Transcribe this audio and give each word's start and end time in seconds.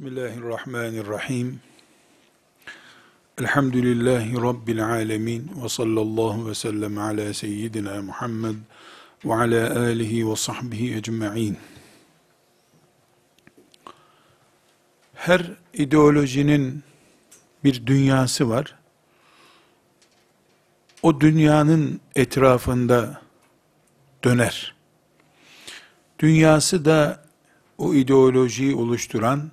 Bismillahirrahmanirrahim. 0.00 1.60
Elhamdülillahi 3.38 4.34
Rabbil 4.42 4.84
alemin. 4.86 5.50
Ve 5.62 5.68
sallallahu 5.68 6.48
ve 6.48 6.54
sellem 6.54 6.98
ala 6.98 7.34
seyyidina 7.34 8.02
Muhammed 8.02 8.54
ve 9.24 9.34
ala 9.34 9.80
alihi 9.80 10.30
ve 10.30 10.36
sahbihi 10.36 10.96
ecma'in. 10.96 11.58
Her 15.14 15.50
ideolojinin 15.74 16.82
bir 17.64 17.86
dünyası 17.86 18.48
var. 18.48 18.78
O 21.02 21.20
dünyanın 21.20 22.00
etrafında 22.16 23.22
döner. 24.24 24.74
Dünyası 26.18 26.84
da 26.84 27.24
o 27.78 27.94
ideolojiyi 27.94 28.74
oluşturan 28.74 29.50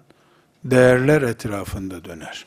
değerler 0.72 1.22
etrafında 1.22 2.06
döner. 2.06 2.46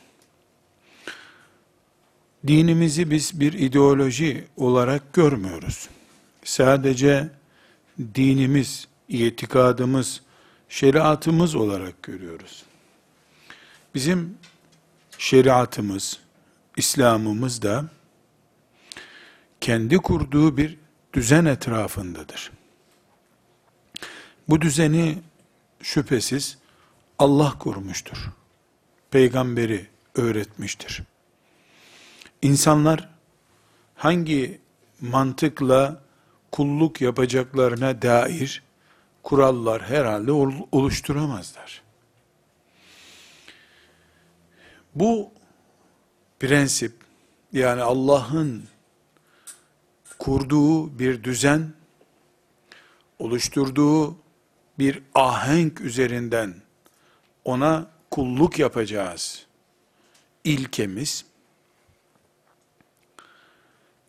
Dinimizi 2.47 3.11
biz 3.11 3.39
bir 3.39 3.53
ideoloji 3.53 4.47
olarak 4.57 5.13
görmüyoruz. 5.13 5.89
Sadece 6.43 7.29
dinimiz, 8.15 8.87
itikadımız, 9.09 10.21
şeriatımız 10.69 11.55
olarak 11.55 12.03
görüyoruz. 12.03 12.63
Bizim 13.95 14.37
şeriatımız, 15.17 16.19
İslam'ımız 16.77 17.61
da 17.61 17.85
kendi 19.61 19.97
kurduğu 19.97 20.57
bir 20.57 20.77
düzen 21.13 21.45
etrafındadır. 21.45 22.51
Bu 24.49 24.61
düzeni 24.61 25.17
şüphesiz 25.81 26.57
Allah 27.21 27.59
kurmuştur. 27.59 28.17
Peygamberi 29.11 29.87
öğretmiştir. 30.15 31.03
İnsanlar 32.41 33.09
hangi 33.95 34.61
mantıkla 35.01 36.01
kulluk 36.51 37.01
yapacaklarına 37.01 38.01
dair 38.01 38.63
kurallar 39.23 39.81
herhalde 39.81 40.31
oluşturamazlar. 40.71 41.81
Bu 44.95 45.31
prensip 46.39 46.93
yani 47.53 47.81
Allah'ın 47.81 48.63
kurduğu 50.19 50.99
bir 50.99 51.23
düzen, 51.23 51.73
oluşturduğu 53.19 54.15
bir 54.79 55.03
ahenk 55.15 55.81
üzerinden 55.81 56.53
ona 57.45 57.87
kulluk 58.11 58.59
yapacağız. 58.59 59.45
İlkemiz, 60.43 61.25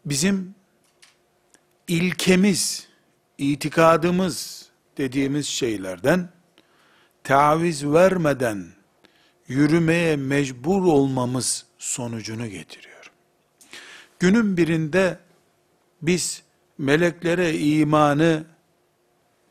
bizim 0.04 0.54
ilkemiz, 1.88 2.88
itikadımız 3.38 4.68
dediğimiz 4.98 5.46
şeylerden 5.46 6.28
taviz 7.24 7.86
vermeden 7.86 8.66
yürümeye 9.48 10.16
mecbur 10.16 10.82
olmamız 10.82 11.66
sonucunu 11.78 12.46
getiriyor. 12.46 13.10
Günün 14.18 14.56
birinde 14.56 15.18
biz 16.02 16.42
meleklere 16.78 17.58
imanı 17.58 18.44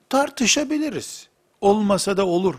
tartışabiliriz. 0.09 1.27
Olmasa 1.61 2.17
da 2.17 2.25
olur 2.27 2.55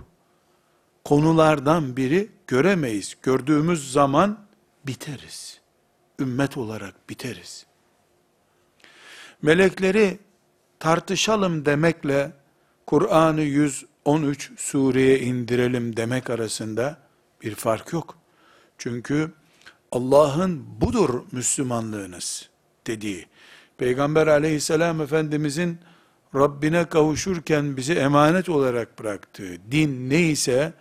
konulardan 1.04 1.96
biri 1.96 2.30
göremeyiz. 2.46 3.16
Gördüğümüz 3.22 3.92
zaman 3.92 4.38
biteriz. 4.86 5.60
Ümmet 6.18 6.56
olarak 6.56 7.08
biteriz. 7.08 7.66
Melekleri 9.42 10.18
tartışalım 10.78 11.64
demekle 11.64 12.32
Kur'an'ı 12.86 13.42
113 13.42 14.52
sureye 14.56 15.20
indirelim 15.20 15.96
demek 15.96 16.30
arasında 16.30 16.98
bir 17.42 17.54
fark 17.54 17.92
yok. 17.92 18.19
Çünkü 18.78 19.32
Allah'ın 19.92 20.80
budur 20.80 21.22
Müslümanlığınız 21.32 22.48
dediği, 22.86 23.26
Peygamber 23.78 24.26
aleyhisselam 24.26 25.00
efendimizin 25.00 25.78
Rabbine 26.34 26.84
kavuşurken 26.84 27.76
bize 27.76 27.94
emanet 27.94 28.48
olarak 28.48 28.98
bıraktığı 28.98 29.56
din 29.70 30.10
neyse, 30.10 30.72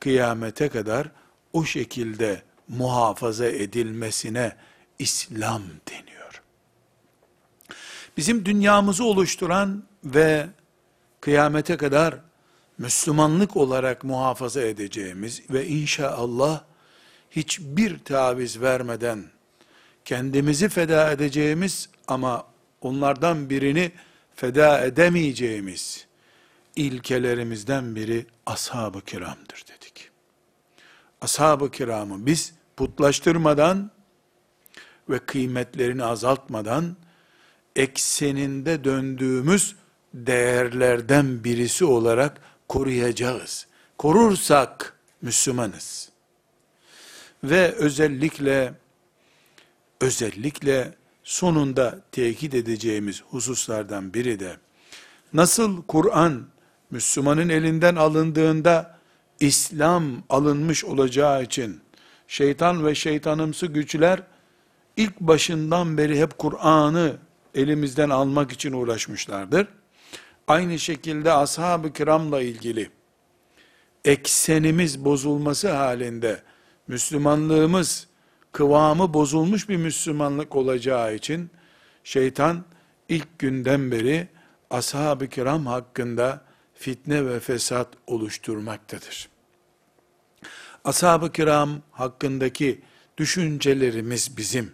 kıyamete 0.00 0.68
kadar 0.68 1.08
o 1.52 1.64
şekilde 1.64 2.42
muhafaza 2.68 3.46
edilmesine 3.46 4.56
İslam 4.98 5.62
deniyor. 5.90 6.42
Bizim 8.16 8.44
dünyamızı 8.44 9.04
oluşturan 9.04 9.84
ve 10.04 10.46
kıyamete 11.20 11.76
kadar 11.76 12.14
Müslümanlık 12.78 13.56
olarak 13.56 14.04
muhafaza 14.04 14.62
edeceğimiz 14.62 15.42
ve 15.50 15.66
inşallah 15.66 16.64
hiçbir 17.30 17.98
taviz 17.98 18.60
vermeden 18.60 19.24
kendimizi 20.04 20.68
feda 20.68 21.12
edeceğimiz 21.12 21.88
ama 22.08 22.46
onlardan 22.80 23.50
birini 23.50 23.92
feda 24.34 24.80
edemeyeceğimiz 24.80 26.06
ilkelerimizden 26.76 27.96
biri 27.96 28.26
ashab-ı 28.46 29.00
kiramdır 29.00 29.64
dedik. 29.68 29.79
Ashab-ı 31.20 31.70
kiramı 31.70 32.26
biz 32.26 32.52
putlaştırmadan 32.76 33.90
ve 35.08 35.18
kıymetlerini 35.18 36.04
azaltmadan 36.04 36.96
ekseninde 37.76 38.84
döndüğümüz 38.84 39.76
değerlerden 40.14 41.44
birisi 41.44 41.84
olarak 41.84 42.40
koruyacağız. 42.68 43.66
Korursak 43.98 44.98
Müslümanız. 45.22 46.10
Ve 47.44 47.72
özellikle 47.72 48.74
özellikle 50.00 50.94
sonunda 51.24 52.00
tekit 52.12 52.54
edeceğimiz 52.54 53.22
hususlardan 53.22 54.14
biri 54.14 54.40
de 54.40 54.56
nasıl 55.32 55.82
Kur'an 55.82 56.46
Müslümanın 56.90 57.48
elinden 57.48 57.96
alındığında 57.96 58.99
İslam 59.40 60.22
alınmış 60.28 60.84
olacağı 60.84 61.42
için 61.42 61.80
şeytan 62.28 62.86
ve 62.86 62.94
şeytanımsı 62.94 63.66
güçler 63.66 64.22
ilk 64.96 65.20
başından 65.20 65.98
beri 65.98 66.20
hep 66.20 66.38
Kur'an'ı 66.38 67.16
elimizden 67.54 68.10
almak 68.10 68.52
için 68.52 68.72
uğraşmışlardır. 68.72 69.68
Aynı 70.48 70.78
şekilde 70.78 71.32
ashab-ı 71.32 71.92
kiramla 71.92 72.42
ilgili 72.42 72.90
eksenimiz 74.04 75.04
bozulması 75.04 75.72
halinde 75.72 76.42
Müslümanlığımız 76.88 78.08
kıvamı 78.52 79.14
bozulmuş 79.14 79.68
bir 79.68 79.76
Müslümanlık 79.76 80.56
olacağı 80.56 81.14
için 81.14 81.50
şeytan 82.04 82.64
ilk 83.08 83.38
günden 83.38 83.90
beri 83.90 84.28
ashab-ı 84.70 85.26
kiram 85.26 85.66
hakkında 85.66 86.49
fitne 86.80 87.26
ve 87.26 87.40
fesat 87.40 87.88
oluşturmaktadır. 88.06 89.28
Ashab-ı 90.84 91.32
kiram 91.32 91.82
hakkındaki 91.90 92.80
düşüncelerimiz 93.18 94.36
bizim. 94.36 94.72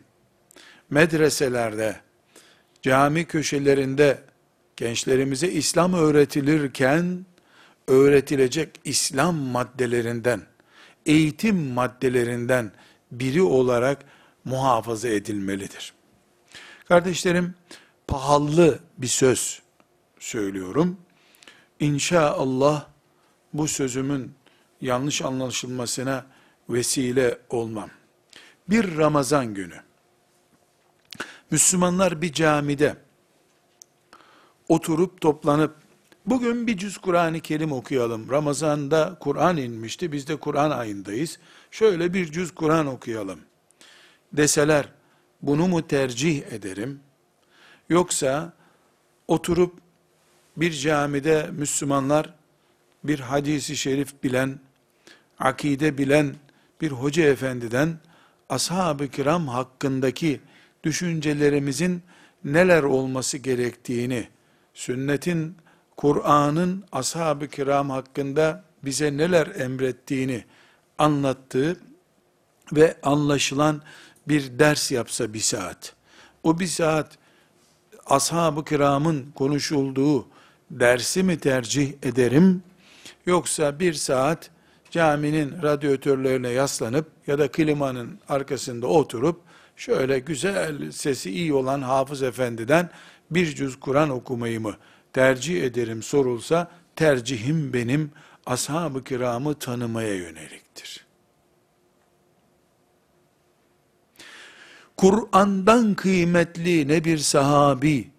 Medreselerde, 0.90 2.00
cami 2.82 3.24
köşelerinde 3.24 4.22
gençlerimize 4.76 5.48
İslam 5.48 5.94
öğretilirken 5.94 7.26
öğretilecek 7.88 8.80
İslam 8.84 9.36
maddelerinden, 9.36 10.42
eğitim 11.06 11.56
maddelerinden 11.56 12.72
biri 13.12 13.42
olarak 13.42 14.04
muhafaza 14.44 15.08
edilmelidir. 15.08 15.92
Kardeşlerim, 16.88 17.54
pahalı 18.06 18.78
bir 18.98 19.06
söz 19.06 19.62
söylüyorum. 20.18 21.05
İnşallah 21.80 22.86
bu 23.52 23.68
sözümün 23.68 24.34
yanlış 24.80 25.22
anlaşılmasına 25.22 26.26
vesile 26.68 27.38
olmam. 27.50 27.90
Bir 28.70 28.96
Ramazan 28.96 29.54
günü, 29.54 29.80
Müslümanlar 31.50 32.22
bir 32.22 32.32
camide 32.32 32.96
oturup 34.68 35.20
toplanıp, 35.20 35.76
bugün 36.26 36.66
bir 36.66 36.76
cüz 36.76 36.98
Kur'an-ı 36.98 37.40
Kerim 37.40 37.72
okuyalım. 37.72 38.30
Ramazan'da 38.30 39.16
Kur'an 39.20 39.56
inmişti, 39.56 40.12
biz 40.12 40.28
de 40.28 40.36
Kur'an 40.36 40.70
ayındayız. 40.70 41.38
Şöyle 41.70 42.14
bir 42.14 42.32
cüz 42.32 42.54
Kur'an 42.54 42.86
okuyalım. 42.86 43.40
Deseler, 44.32 44.92
bunu 45.42 45.68
mu 45.68 45.86
tercih 45.86 46.46
ederim? 46.52 47.00
Yoksa 47.88 48.52
oturup 49.28 49.85
bir 50.56 50.72
camide 50.72 51.50
Müslümanlar 51.52 52.34
bir 53.04 53.20
hadisi 53.20 53.76
şerif 53.76 54.22
bilen 54.22 54.60
akide 55.38 55.98
bilen 55.98 56.34
bir 56.80 56.90
hoca 56.90 57.24
efendiden 57.24 57.98
ashab-ı 58.48 59.08
kiram 59.08 59.48
hakkındaki 59.48 60.40
düşüncelerimizin 60.84 62.02
neler 62.44 62.82
olması 62.82 63.38
gerektiğini, 63.38 64.28
sünnetin, 64.74 65.56
Kur'an'ın 65.96 66.84
ashab-ı 66.92 67.48
kiram 67.48 67.90
hakkında 67.90 68.64
bize 68.84 69.16
neler 69.16 69.46
emrettiğini 69.46 70.44
anlattığı 70.98 71.76
ve 72.72 72.96
anlaşılan 73.02 73.82
bir 74.28 74.58
ders 74.58 74.92
yapsa 74.92 75.34
bir 75.34 75.40
saat. 75.40 75.94
O 76.42 76.58
bir 76.58 76.66
saat 76.66 77.18
ashab-ı 78.06 78.64
kiramın 78.64 79.32
konuşulduğu 79.34 80.28
dersi 80.70 81.22
mi 81.22 81.38
tercih 81.38 81.92
ederim, 82.02 82.62
yoksa 83.26 83.80
bir 83.80 83.94
saat 83.94 84.50
caminin 84.90 85.62
radyatörlerine 85.62 86.48
yaslanıp 86.48 87.06
ya 87.26 87.38
da 87.38 87.48
klimanın 87.48 88.18
arkasında 88.28 88.86
oturup 88.86 89.40
şöyle 89.76 90.18
güzel 90.18 90.92
sesi 90.92 91.30
iyi 91.30 91.54
olan 91.54 91.82
Hafız 91.82 92.22
Efendi'den 92.22 92.90
bir 93.30 93.54
cüz 93.54 93.80
Kur'an 93.80 94.10
okumayı 94.10 94.60
mı 94.60 94.76
tercih 95.12 95.62
ederim 95.62 96.02
sorulsa 96.02 96.70
tercihim 96.96 97.72
benim 97.72 98.10
ashab-ı 98.46 99.04
kiramı 99.04 99.54
tanımaya 99.54 100.14
yöneliktir. 100.14 101.06
Kur'an'dan 104.96 105.94
kıymetli 105.94 106.88
ne 106.88 107.04
bir 107.04 107.18
sahabi, 107.18 108.10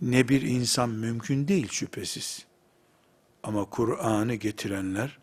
ne 0.00 0.28
bir 0.28 0.42
insan 0.42 0.90
mümkün 0.90 1.48
değil 1.48 1.68
şüphesiz. 1.68 2.46
Ama 3.42 3.64
Kur'an'ı 3.64 4.34
getirenler 4.34 5.18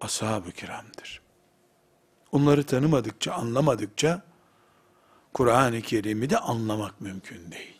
ashab-ı 0.00 0.52
kiramdır. 0.52 1.20
Onları 2.32 2.64
tanımadıkça, 2.64 3.32
anlamadıkça 3.32 4.22
Kur'an-ı 5.34 5.82
Kerim'i 5.82 6.30
de 6.30 6.38
anlamak 6.38 7.00
mümkün 7.00 7.52
değil. 7.52 7.78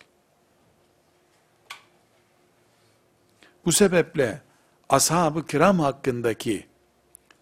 Bu 3.65 3.73
sebeple 3.73 4.43
ashab-ı 4.89 5.47
kiram 5.47 5.81
hakkındaki 5.81 6.67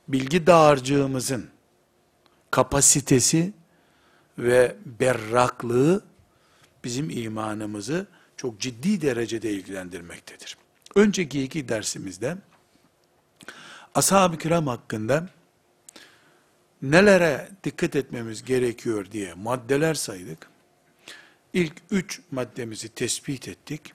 bilgi 0.09 0.47
dağarcığımızın 0.47 1.51
kapasitesi 2.51 3.53
ve 4.39 4.77
berraklığı 4.87 6.05
bizim 6.85 7.11
imanımızı 7.11 8.07
çok 8.47 8.61
ciddi 8.61 9.01
derecede 9.01 9.51
ilgilendirmektedir. 9.51 10.57
Önceki 10.95 11.43
iki 11.43 11.69
dersimizde 11.69 12.37
ashab-ı 13.95 14.39
kiram 14.39 14.67
hakkında 14.67 15.29
nelere 16.83 17.49
dikkat 17.65 17.97
etmemiz 17.97 18.45
gerekiyor 18.45 19.11
diye 19.13 19.35
maddeler 19.35 19.95
saydık. 19.95 20.51
İlk 21.53 21.73
üç 21.91 22.21
maddemizi 22.31 22.89
tespit 22.89 23.49
ettik. 23.49 23.93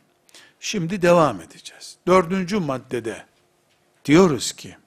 Şimdi 0.59 1.01
devam 1.01 1.42
edeceğiz. 1.42 1.98
Dördüncü 2.07 2.59
maddede 2.59 3.25
diyoruz 4.06 4.51
ki, 4.51 4.77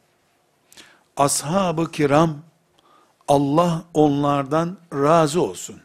ashab-ı 1.17 1.91
kiram, 1.91 2.43
Allah 3.29 3.85
onlardan 3.95 4.79
razı 4.93 5.43
olsun. 5.43 5.83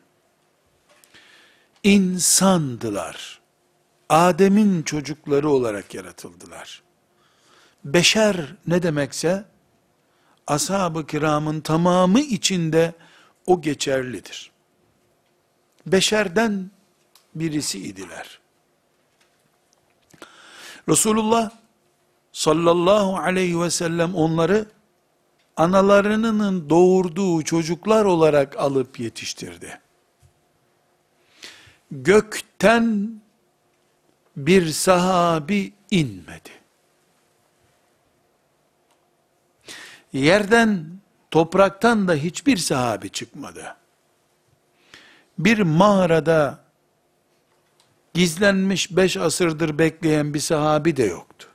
İnsandılar. 1.83 3.38
Adem'in 4.09 4.83
çocukları 4.83 5.49
olarak 5.49 5.93
yaratıldılar. 5.95 6.83
Beşer 7.85 8.55
ne 8.67 8.83
demekse, 8.83 9.45
ashab-ı 10.47 11.07
kiramın 11.07 11.61
tamamı 11.61 12.19
içinde 12.19 12.93
o 13.45 13.61
geçerlidir. 13.61 14.51
Beşerden 15.85 16.71
birisi 17.35 17.79
idiler. 17.79 18.39
Resulullah 20.89 21.51
sallallahu 22.31 23.17
aleyhi 23.17 23.61
ve 23.61 23.69
sellem 23.69 24.15
onları 24.15 24.65
analarının 25.57 26.69
doğurduğu 26.69 27.43
çocuklar 27.43 28.05
olarak 28.05 28.57
alıp 28.57 28.99
yetiştirdi. 28.99 29.81
Gökten 31.91 33.21
bir 34.45 34.67
sahabi 34.67 35.73
inmedi. 35.91 36.49
Yerden, 40.13 40.85
topraktan 41.31 42.07
da 42.07 42.13
hiçbir 42.13 42.57
sahabi 42.57 43.09
çıkmadı. 43.09 43.75
Bir 45.39 45.59
mağarada 45.59 46.59
gizlenmiş 48.13 48.95
beş 48.95 49.17
asırdır 49.17 49.79
bekleyen 49.79 50.33
bir 50.33 50.39
sahabi 50.39 50.97
de 50.97 51.03
yoktu. 51.03 51.47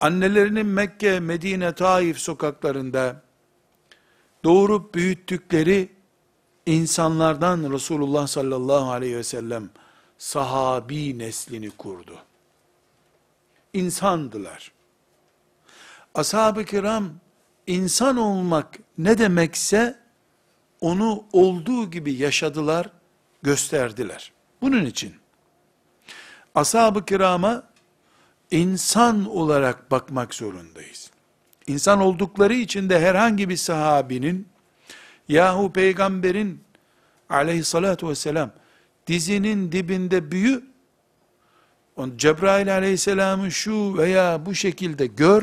Annelerinin 0.00 0.66
Mekke, 0.66 1.20
Medine, 1.20 1.72
Taif 1.74 2.18
sokaklarında 2.18 3.22
doğurup 4.44 4.94
büyüttükleri 4.94 5.88
insanlardan 6.66 7.72
Resulullah 7.72 8.26
sallallahu 8.26 8.90
aleyhi 8.90 9.16
ve 9.16 9.24
sellem 9.24 9.70
sahabi 10.18 11.18
neslini 11.18 11.70
kurdu. 11.70 12.18
İnsandılar. 13.72 14.72
Ashab-ı 16.14 16.64
kiram 16.64 17.12
insan 17.66 18.16
olmak 18.16 18.78
ne 18.98 19.18
demekse 19.18 19.98
onu 20.80 21.24
olduğu 21.32 21.90
gibi 21.90 22.12
yaşadılar, 22.14 22.90
gösterdiler. 23.42 24.32
Bunun 24.62 24.84
için 24.84 25.14
ashab-ı 26.54 27.04
kirama 27.04 27.62
insan 28.50 29.36
olarak 29.36 29.90
bakmak 29.90 30.34
zorundayız. 30.34 31.10
İnsan 31.66 32.00
oldukları 32.00 32.54
için 32.54 32.88
de 32.90 33.00
herhangi 33.00 33.48
bir 33.48 33.56
sahabinin 33.56 34.48
yahu 35.28 35.72
peygamberin 35.72 36.64
aleyhissalatu 37.28 38.08
vesselam 38.08 38.50
dizinin 39.06 39.72
dibinde 39.72 40.30
büyü 40.30 40.64
Cebrail 42.16 42.74
aleyhisselamı 42.74 43.50
şu 43.50 43.96
veya 43.98 44.46
bu 44.46 44.54
şekilde 44.54 45.06
gör 45.06 45.42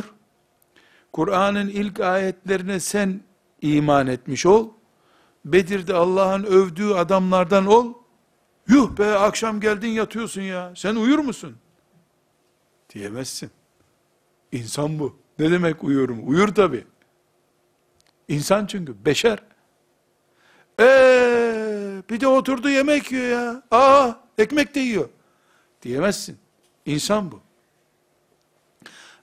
Kur'an'ın 1.14 1.68
ilk 1.68 2.00
ayetlerine 2.00 2.80
sen 2.80 3.22
iman 3.62 4.08
etmiş 4.08 4.46
ol 4.46 4.70
Bedir'de 5.46 5.94
Allah'ın 5.94 6.44
övdüğü 6.44 6.94
adamlardan 6.94 7.66
ol 7.66 7.94
yuh 8.68 8.98
be 8.98 9.18
akşam 9.18 9.60
geldin 9.60 9.88
yatıyorsun 9.88 10.42
ya 10.42 10.74
sen 10.76 10.96
uyur 10.96 11.20
musun 11.20 11.56
diyemezsin. 12.94 13.52
İnsan 14.52 15.00
bu. 15.00 15.20
Ne 15.40 15.52
demek 15.52 15.84
uyuyorum? 15.84 16.30
Uyur 16.30 16.48
tabi. 16.48 16.86
İnsan 18.28 18.66
çünkü. 18.66 19.06
Beşer. 19.06 19.40
Eee 20.80 22.04
bir 22.10 22.20
de 22.20 22.28
oturdu 22.28 22.70
yemek 22.70 23.12
yiyor 23.12 23.28
ya. 23.28 23.64
Aa 23.72 24.12
ekmek 24.38 24.76
de 24.76 24.80
yiyor. 24.80 25.10
Diyemezsin. 25.82 26.38
İnsan 26.86 27.32
bu. 27.32 27.42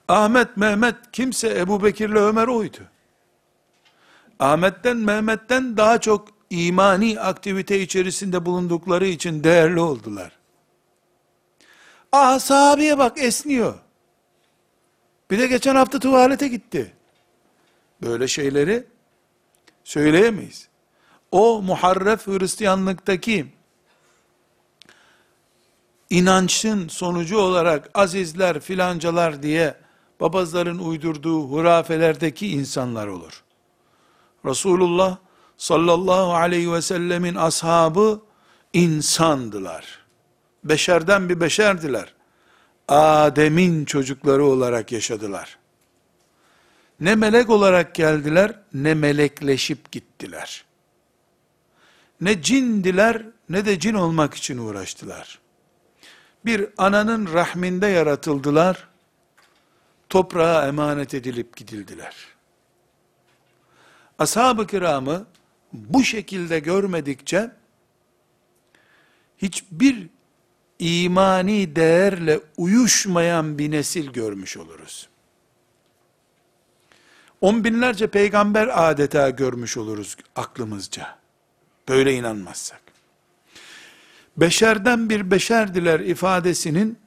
Ahmet, 0.07 0.57
Mehmet 0.57 0.95
kimse 1.11 1.59
Ebu 1.59 1.83
Bekir'le 1.83 2.15
Ömer 2.15 2.47
oydu. 2.47 2.77
Ahmet'ten, 4.39 4.97
Mehmet'ten 4.97 5.77
daha 5.77 6.01
çok 6.01 6.27
imani 6.49 7.19
aktivite 7.19 7.79
içerisinde 7.81 8.45
bulundukları 8.45 9.07
için 9.07 9.43
değerli 9.43 9.79
oldular. 9.79 10.31
Ah 12.11 12.39
sahabeye 12.39 12.97
bak 12.97 13.17
esniyor. 13.17 13.73
Bir 15.31 15.39
de 15.39 15.47
geçen 15.47 15.75
hafta 15.75 15.99
tuvalete 15.99 16.47
gitti. 16.47 16.93
Böyle 18.01 18.27
şeyleri 18.27 18.83
söyleyemeyiz. 19.83 20.70
O 21.31 21.61
muharref 21.61 22.27
Hristiyanlıktaki 22.27 23.45
inançın 26.09 26.87
sonucu 26.87 27.37
olarak 27.37 27.89
azizler 27.93 28.59
filancalar 28.59 29.43
diye 29.43 29.75
babazların 30.19 30.79
uydurduğu 30.79 31.43
hurafelerdeki 31.43 32.47
insanlar 32.47 33.07
olur. 33.07 33.43
Resulullah 34.45 35.17
sallallahu 35.57 36.33
aleyhi 36.33 36.73
ve 36.73 36.81
sellemin 36.81 37.35
ashabı 37.35 38.21
insandılar 38.73 40.01
beşerden 40.63 41.29
bir 41.29 41.39
beşerdiler. 41.39 42.13
Adem'in 42.87 43.85
çocukları 43.85 44.45
olarak 44.45 44.91
yaşadılar. 44.91 45.57
Ne 46.99 47.15
melek 47.15 47.49
olarak 47.49 47.95
geldiler, 47.95 48.59
ne 48.73 48.93
melekleşip 48.93 49.91
gittiler. 49.91 50.65
Ne 52.21 52.41
cindiler, 52.41 53.25
ne 53.49 53.65
de 53.65 53.79
cin 53.79 53.93
olmak 53.93 54.33
için 54.33 54.57
uğraştılar. 54.57 55.39
Bir 56.45 56.69
ananın 56.77 57.33
rahminde 57.33 57.87
yaratıldılar. 57.87 58.87
toprağa 60.09 60.67
emanet 60.67 61.13
edilip 61.13 61.57
gidildiler. 61.57 62.15
Ashab-ı 64.19 64.67
kiramı 64.67 65.25
bu 65.73 66.03
şekilde 66.03 66.59
görmedikçe 66.59 67.51
hiçbir 69.37 70.07
imani 70.79 71.75
değerle 71.75 72.39
uyuşmayan 72.57 73.57
bir 73.57 73.71
nesil 73.71 74.11
görmüş 74.11 74.57
oluruz. 74.57 75.09
On 77.41 77.63
binlerce 77.63 78.07
peygamber 78.07 78.89
adeta 78.89 79.29
görmüş 79.29 79.77
oluruz 79.77 80.17
aklımızca. 80.35 81.20
Böyle 81.89 82.13
inanmazsak. 82.13 82.81
Beşerden 84.37 85.09
bir 85.09 85.31
beşerdiler 85.31 85.99
ifadesinin 85.99 86.97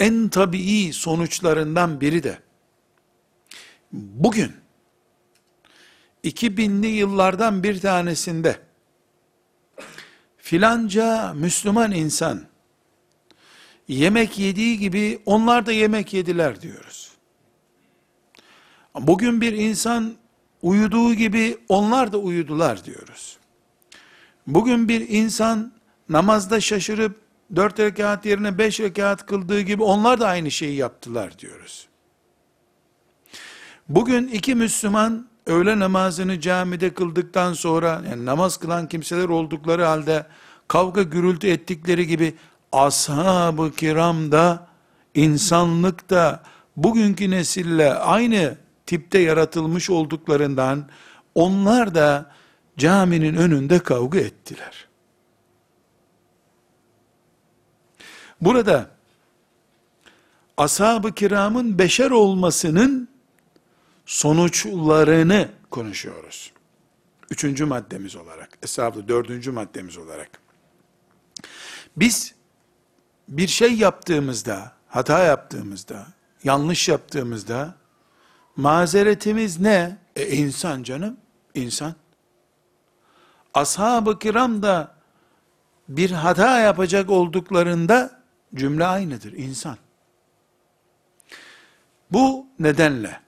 en 0.00 0.28
tabii 0.28 0.92
sonuçlarından 0.92 2.00
biri 2.00 2.22
de 2.22 2.38
bugün 3.92 4.52
2000'li 6.24 6.86
yıllardan 6.86 7.62
bir 7.62 7.80
tanesinde 7.80 8.60
filanca 10.36 11.32
Müslüman 11.34 11.92
insan 11.92 12.46
yemek 13.88 14.38
yediği 14.38 14.78
gibi 14.78 15.22
onlar 15.26 15.66
da 15.66 15.72
yemek 15.72 16.12
yediler 16.12 16.62
diyoruz. 16.62 17.12
Bugün 18.94 19.40
bir 19.40 19.52
insan 19.52 20.16
uyuduğu 20.62 21.14
gibi 21.14 21.58
onlar 21.68 22.12
da 22.12 22.18
uyudular 22.18 22.84
diyoruz. 22.84 23.36
Bugün 24.46 24.88
bir 24.88 25.08
insan 25.08 25.72
namazda 26.08 26.60
şaşırıp 26.60 27.20
dört 27.56 27.80
rekat 27.80 28.26
yerine 28.26 28.58
beş 28.58 28.80
rekat 28.80 29.26
kıldığı 29.26 29.60
gibi 29.60 29.82
onlar 29.82 30.20
da 30.20 30.28
aynı 30.28 30.50
şeyi 30.50 30.76
yaptılar 30.76 31.38
diyoruz. 31.38 31.88
Bugün 33.88 34.28
iki 34.28 34.54
Müslüman 34.54 35.28
öğle 35.46 35.78
namazını 35.78 36.40
camide 36.40 36.94
kıldıktan 36.94 37.52
sonra 37.52 38.02
yani 38.10 38.24
namaz 38.26 38.56
kılan 38.56 38.88
kimseler 38.88 39.28
oldukları 39.28 39.84
halde 39.84 40.26
kavga 40.68 41.02
gürültü 41.02 41.48
ettikleri 41.48 42.06
gibi 42.06 42.34
ashab-ı 42.72 43.72
kiram 43.72 44.32
da 44.32 44.66
insanlık 45.14 46.10
da 46.10 46.42
bugünkü 46.76 47.30
nesille 47.30 47.94
aynı 47.94 48.56
tipte 48.86 49.18
yaratılmış 49.18 49.90
olduklarından 49.90 50.88
onlar 51.34 51.94
da 51.94 52.32
caminin 52.78 53.34
önünde 53.36 53.78
kavga 53.78 54.18
ettiler. 54.18 54.88
Burada 58.40 58.90
ashab-ı 60.56 61.14
kiramın 61.14 61.78
beşer 61.78 62.10
olmasının 62.10 63.08
sonuçlarını 64.06 65.48
konuşuyoruz. 65.70 66.52
Üçüncü 67.30 67.64
maddemiz 67.64 68.16
olarak, 68.16 68.48
hesaplı 68.60 69.08
dördüncü 69.08 69.50
maddemiz 69.50 69.98
olarak. 69.98 70.30
Biz 71.96 72.34
bir 73.28 73.48
şey 73.48 73.74
yaptığımızda, 73.74 74.72
hata 74.88 75.22
yaptığımızda, 75.22 76.06
yanlış 76.44 76.88
yaptığımızda, 76.88 77.74
mazeretimiz 78.56 79.60
ne? 79.60 79.98
E 80.16 80.36
insan 80.36 80.82
canım, 80.82 81.16
insan. 81.54 81.94
Ashab-ı 83.54 84.18
kiram 84.18 84.62
da 84.62 84.94
bir 85.88 86.10
hata 86.10 86.60
yapacak 86.60 87.10
olduklarında 87.10 88.22
cümle 88.54 88.84
aynıdır, 88.84 89.32
insan. 89.32 89.76
Bu 92.12 92.46
nedenle 92.58 93.20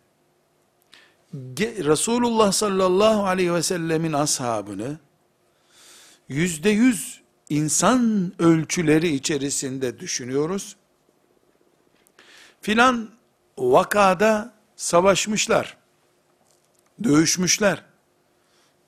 Resulullah 1.61 2.53
sallallahu 2.53 3.27
aleyhi 3.27 3.55
ve 3.55 3.63
sellemin 3.63 4.13
ashabını 4.13 4.99
yüzde 6.29 6.71
yüz 6.71 7.21
insan 7.49 8.33
ölçüleri 8.39 9.09
içerisinde 9.09 10.01
düşünüyoruz. 10.01 10.77
Filan 12.61 13.11
vakada 13.59 14.58
savaşmışlar, 14.79 15.77
dövüşmüşler, 17.05 17.85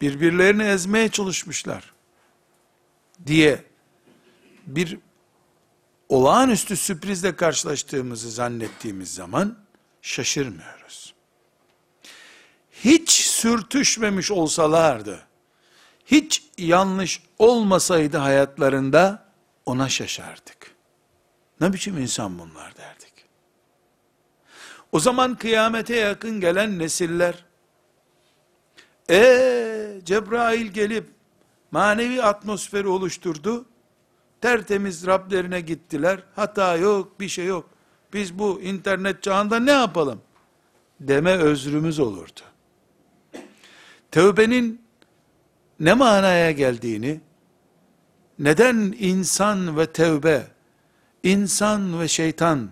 birbirlerini 0.01 0.63
ezmeye 0.63 1.09
çalışmışlar 1.09 1.93
diye 3.27 3.65
bir 4.67 4.99
olağanüstü 6.09 6.77
sürprizle 6.77 7.37
karşılaştığımızı 7.37 8.31
zannettiğimiz 8.31 9.15
zaman 9.15 9.59
şaşırmıyoruz. 10.03 11.15
Hiç 12.73 13.11
sürtüşmemiş 13.11 14.31
olsalardı, 14.31 15.27
hiç 16.07 16.45
yanlış 16.59 17.23
olmasaydı 17.39 18.17
hayatlarında 18.17 19.33
ona 19.67 19.89
şaşardık. 19.89 20.75
Ne 21.61 21.73
biçim 21.73 21.99
insan 21.99 22.39
bunlar 22.39 22.77
derdik. 22.77 23.00
O 24.93 25.01
zaman 25.01 25.35
kıyamete 25.35 25.97
yakın 25.97 26.41
gelen 26.41 26.79
nesiller, 26.79 27.45
e 29.11 30.01
Cebrail 30.05 30.67
gelip 30.67 31.09
manevi 31.71 32.23
atmosferi 32.23 32.89
oluşturdu, 32.89 33.67
tertemiz 34.41 35.07
Rablerine 35.07 35.61
gittiler, 35.61 36.21
hata 36.37 36.77
yok, 36.77 37.21
bir 37.21 37.29
şey 37.29 37.47
yok, 37.47 37.71
biz 38.13 38.39
bu 38.39 38.61
internet 38.61 39.23
çağında 39.23 39.59
ne 39.59 39.71
yapalım? 39.71 40.21
Deme 41.01 41.33
özrümüz 41.33 41.99
olurdu. 41.99 42.41
Tövbenin 44.11 44.83
ne 45.81 45.95
manaya 45.95 46.51
geldiğini, 46.51 47.21
neden 48.39 48.95
insan 48.99 49.79
ve 49.79 49.87
tevbe, 49.87 50.47
insan 51.23 52.01
ve 52.01 52.09
şeytan, 52.09 52.71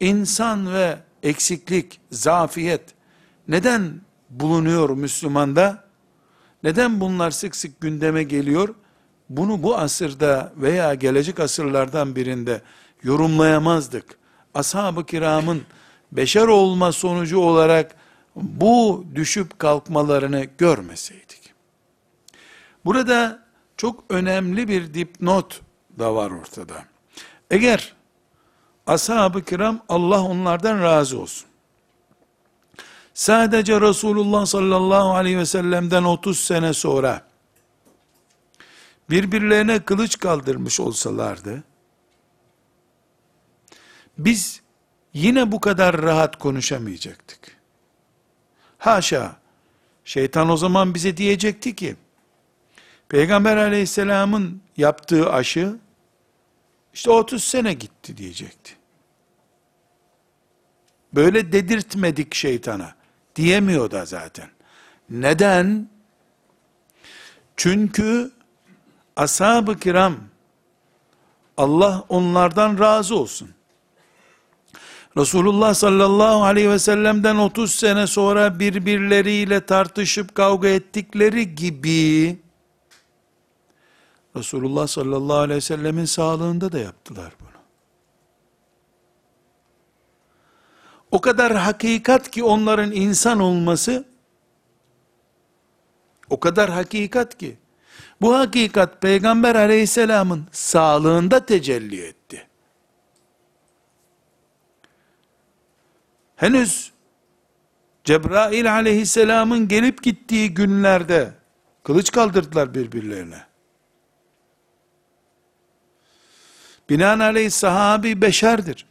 insan 0.00 0.74
ve 0.74 0.98
eksiklik, 1.24 2.00
zafiyet, 2.10 2.82
neden 3.48 4.00
bulunuyor 4.30 4.90
Müslümanda? 4.90 5.84
Neden 6.62 7.00
bunlar 7.00 7.30
sık 7.30 7.56
sık 7.56 7.80
gündeme 7.80 8.22
geliyor? 8.22 8.74
Bunu 9.28 9.62
bu 9.62 9.76
asırda 9.76 10.52
veya 10.56 10.94
gelecek 10.94 11.40
asırlardan 11.40 12.16
birinde 12.16 12.62
yorumlayamazdık. 13.02 14.18
Ashab-ı 14.54 15.06
kiramın 15.06 15.62
beşer 16.12 16.46
olma 16.46 16.92
sonucu 16.92 17.38
olarak 17.38 17.96
bu 18.36 19.04
düşüp 19.14 19.58
kalkmalarını 19.58 20.46
görmeseydik. 20.58 21.54
Burada 22.84 23.44
çok 23.76 24.04
önemli 24.08 24.68
bir 24.68 24.94
dipnot 24.94 25.60
da 25.98 26.14
var 26.14 26.30
ortada. 26.30 26.84
Eğer 27.50 27.94
ashab-ı 28.86 29.44
kiram 29.44 29.80
Allah 29.88 30.22
onlardan 30.22 30.82
razı 30.82 31.20
olsun. 31.20 31.46
Sadece 33.14 33.80
Resulullah 33.80 34.46
sallallahu 34.46 35.14
aleyhi 35.14 35.38
ve 35.38 35.46
sellem'den 35.46 36.02
30 36.02 36.38
sene 36.38 36.72
sonra 36.72 37.26
birbirlerine 39.10 39.84
kılıç 39.84 40.18
kaldırmış 40.18 40.80
olsalardı, 40.80 41.64
biz 44.18 44.60
yine 45.12 45.52
bu 45.52 45.60
kadar 45.60 46.02
rahat 46.02 46.38
konuşamayacaktık. 46.38 47.56
Haşa, 48.78 49.36
şeytan 50.04 50.48
o 50.48 50.56
zaman 50.56 50.94
bize 50.94 51.16
diyecekti 51.16 51.76
ki, 51.76 51.96
Peygamber 53.08 53.56
aleyhisselamın 53.56 54.62
yaptığı 54.76 55.32
aşı, 55.32 55.76
işte 56.94 57.10
30 57.10 57.44
sene 57.44 57.72
gitti 57.72 58.16
diyecekti. 58.16 58.72
Böyle 61.14 61.52
dedirtmedik 61.52 62.34
şeytana. 62.34 62.94
Diyemiyor 63.36 63.90
da 63.90 64.04
zaten. 64.04 64.48
Neden? 65.10 65.88
Çünkü 67.56 68.30
ashab-ı 69.16 69.78
kiram 69.78 70.16
Allah 71.56 72.04
onlardan 72.08 72.78
razı 72.78 73.16
olsun. 73.16 73.50
Resulullah 75.16 75.74
sallallahu 75.74 76.44
aleyhi 76.44 76.70
ve 76.70 76.78
sellem'den 76.78 77.36
30 77.36 77.74
sene 77.74 78.06
sonra 78.06 78.58
birbirleriyle 78.58 79.66
tartışıp 79.66 80.34
kavga 80.34 80.68
ettikleri 80.68 81.54
gibi 81.54 82.38
Resulullah 84.36 84.86
sallallahu 84.86 85.36
aleyhi 85.36 85.56
ve 85.56 85.60
sellemin 85.60 86.04
sağlığında 86.04 86.72
da 86.72 86.78
yaptılar 86.78 87.32
bunu. 87.40 87.48
O 91.10 91.20
kadar 91.20 91.56
hakikat 91.56 92.30
ki 92.30 92.44
onların 92.44 92.92
insan 92.92 93.40
olması, 93.40 94.04
o 96.30 96.40
kadar 96.40 96.70
hakikat 96.70 97.38
ki, 97.38 97.58
bu 98.20 98.34
hakikat 98.34 99.02
Peygamber 99.02 99.54
aleyhisselamın 99.54 100.46
sağlığında 100.52 101.46
tecelli 101.46 102.00
etti. 102.04 102.48
henüz 106.44 106.92
Cebrail 108.04 108.72
aleyhisselamın 108.72 109.68
gelip 109.68 110.02
gittiği 110.02 110.54
günlerde 110.54 111.34
kılıç 111.82 112.12
kaldırdılar 112.12 112.74
birbirlerine. 112.74 113.42
Binaenaleyh 116.90 117.50
sahabi 117.50 118.22
beşerdir. 118.22 118.86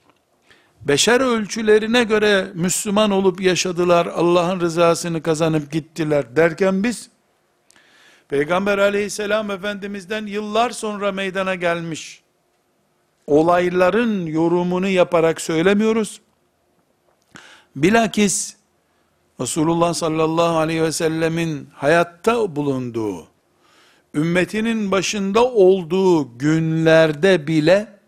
Beşer 0.81 1.21
ölçülerine 1.21 2.03
göre 2.03 2.51
Müslüman 2.53 3.11
olup 3.11 3.41
yaşadılar, 3.41 4.05
Allah'ın 4.05 4.59
rızasını 4.59 5.21
kazanıp 5.21 5.71
gittiler 5.71 6.35
derken 6.35 6.83
biz, 6.83 7.09
Peygamber 8.27 8.77
aleyhisselam 8.77 9.51
efendimizden 9.51 10.25
yıllar 10.25 10.69
sonra 10.69 11.11
meydana 11.11 11.55
gelmiş, 11.55 12.21
olayların 13.27 14.25
yorumunu 14.25 14.87
yaparak 14.87 15.41
söylemiyoruz. 15.41 16.21
Bilakis, 17.75 18.55
Resulullah 19.39 19.93
sallallahu 19.93 20.57
aleyhi 20.57 20.83
ve 20.83 20.91
sellemin 20.91 21.69
hayatta 21.73 22.55
bulunduğu, 22.55 23.27
ümmetinin 24.15 24.91
başında 24.91 25.45
olduğu 25.45 26.37
günlerde 26.37 27.47
bile, 27.47 27.99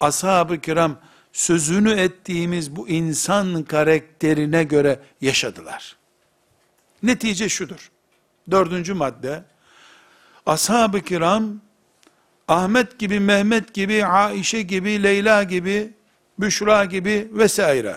ashab-ı 0.00 0.60
kiram, 0.60 0.98
sözünü 1.32 1.90
ettiğimiz 1.90 2.76
bu 2.76 2.88
insan 2.88 3.62
karakterine 3.62 4.64
göre 4.64 5.00
yaşadılar. 5.20 5.96
Netice 7.02 7.48
şudur. 7.48 7.90
Dördüncü 8.50 8.94
madde, 8.94 9.44
ashab-ı 10.46 11.00
kiram, 11.00 11.60
Ahmet 12.48 12.98
gibi, 12.98 13.20
Mehmet 13.20 13.74
gibi, 13.74 14.06
Aişe 14.06 14.62
gibi, 14.62 15.02
Leyla 15.02 15.42
gibi, 15.42 15.92
Büşra 16.38 16.84
gibi 16.84 17.28
vesaire, 17.32 17.96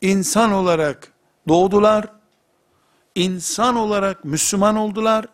insan 0.00 0.52
olarak 0.52 1.12
doğdular, 1.48 2.06
insan 3.14 3.76
olarak 3.76 4.24
Müslüman 4.24 4.76
oldular, 4.76 5.26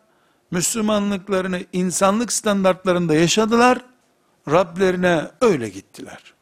Müslümanlıklarını 0.53 1.65
insanlık 1.73 2.33
standartlarında 2.33 3.15
yaşadılar, 3.15 3.79
Rablerine 4.51 5.31
öyle 5.41 5.69
gittiler. 5.69 6.35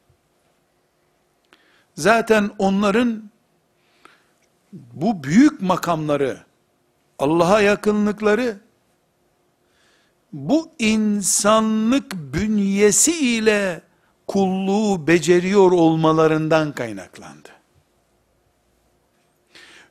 Zaten 1.95 2.51
onların 2.59 3.31
bu 4.73 5.25
büyük 5.25 5.63
makamları, 5.63 6.39
Allah'a 7.19 7.61
yakınlıkları, 7.61 8.61
bu 10.33 10.71
insanlık 10.79 12.13
bünyesi 12.15 13.37
ile 13.37 13.83
kulluğu 14.27 15.07
beceriyor 15.07 15.73
olmalarından 15.73 16.73
kaynaklandı. 16.73 17.49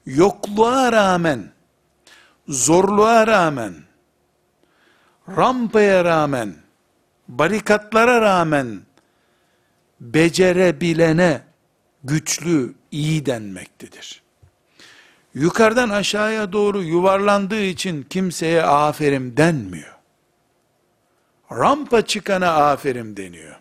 Yokluğa 0.06 0.92
rağmen, 0.92 1.52
zorluğa 2.48 3.28
rağmen, 3.28 3.89
rampaya 5.38 6.06
rağmen, 6.06 6.56
barikatlara 7.28 8.22
rağmen, 8.22 8.82
becerebilene 10.02 11.42
güçlü, 12.04 12.74
iyi 12.92 13.26
denmektedir. 13.26 14.22
Yukarıdan 15.34 15.90
aşağıya 15.90 16.54
doğru 16.54 16.84
yuvarlandığı 16.84 17.62
için 17.62 18.04
kimseye 18.04 18.64
aferin 18.64 19.38
denmiyor. 19.38 19.96
Rampa 21.52 22.02
çıkana 22.02 22.50
aferin 22.50 23.18
deniyor. 23.18 23.60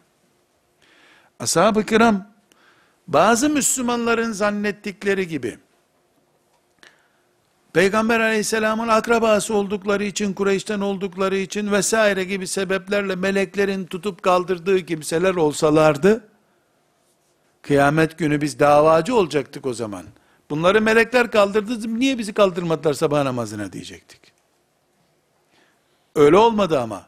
Ashab-ı 1.41 1.87
kiram, 1.87 2.27
bazı 3.07 3.49
Müslümanların 3.51 4.33
zannettikleri 4.33 5.29
gibi, 5.29 5.59
Peygamber 7.79 8.21
aleyhisselamın 8.21 8.89
akrabası 8.89 9.55
oldukları 9.55 10.05
için, 10.05 10.33
Kureyş'ten 10.33 10.81
oldukları 10.81 11.37
için 11.37 11.73
vesaire 11.73 12.25
gibi 12.25 12.47
sebeplerle 12.47 13.17
meleklerin 13.17 13.87
tutup 13.87 14.23
kaldırdığı 14.23 14.87
kimseler 14.87 15.35
olsalardı, 15.35 16.29
kıyamet 17.63 18.19
günü 18.19 18.41
biz 18.41 18.59
davacı 18.59 19.15
olacaktık 19.15 19.67
o 19.67 19.75
zaman. 19.75 20.05
Bunları 20.51 20.81
melekler 20.81 21.31
kaldırdı, 21.31 21.99
niye 22.01 22.19
bizi 22.19 22.33
kaldırmadılar 22.33 22.95
sabah 22.95 23.23
namazına 23.23 23.73
diyecektik. 23.73 24.21
Öyle 26.15 26.37
olmadı 26.37 26.81
ama. 26.81 27.07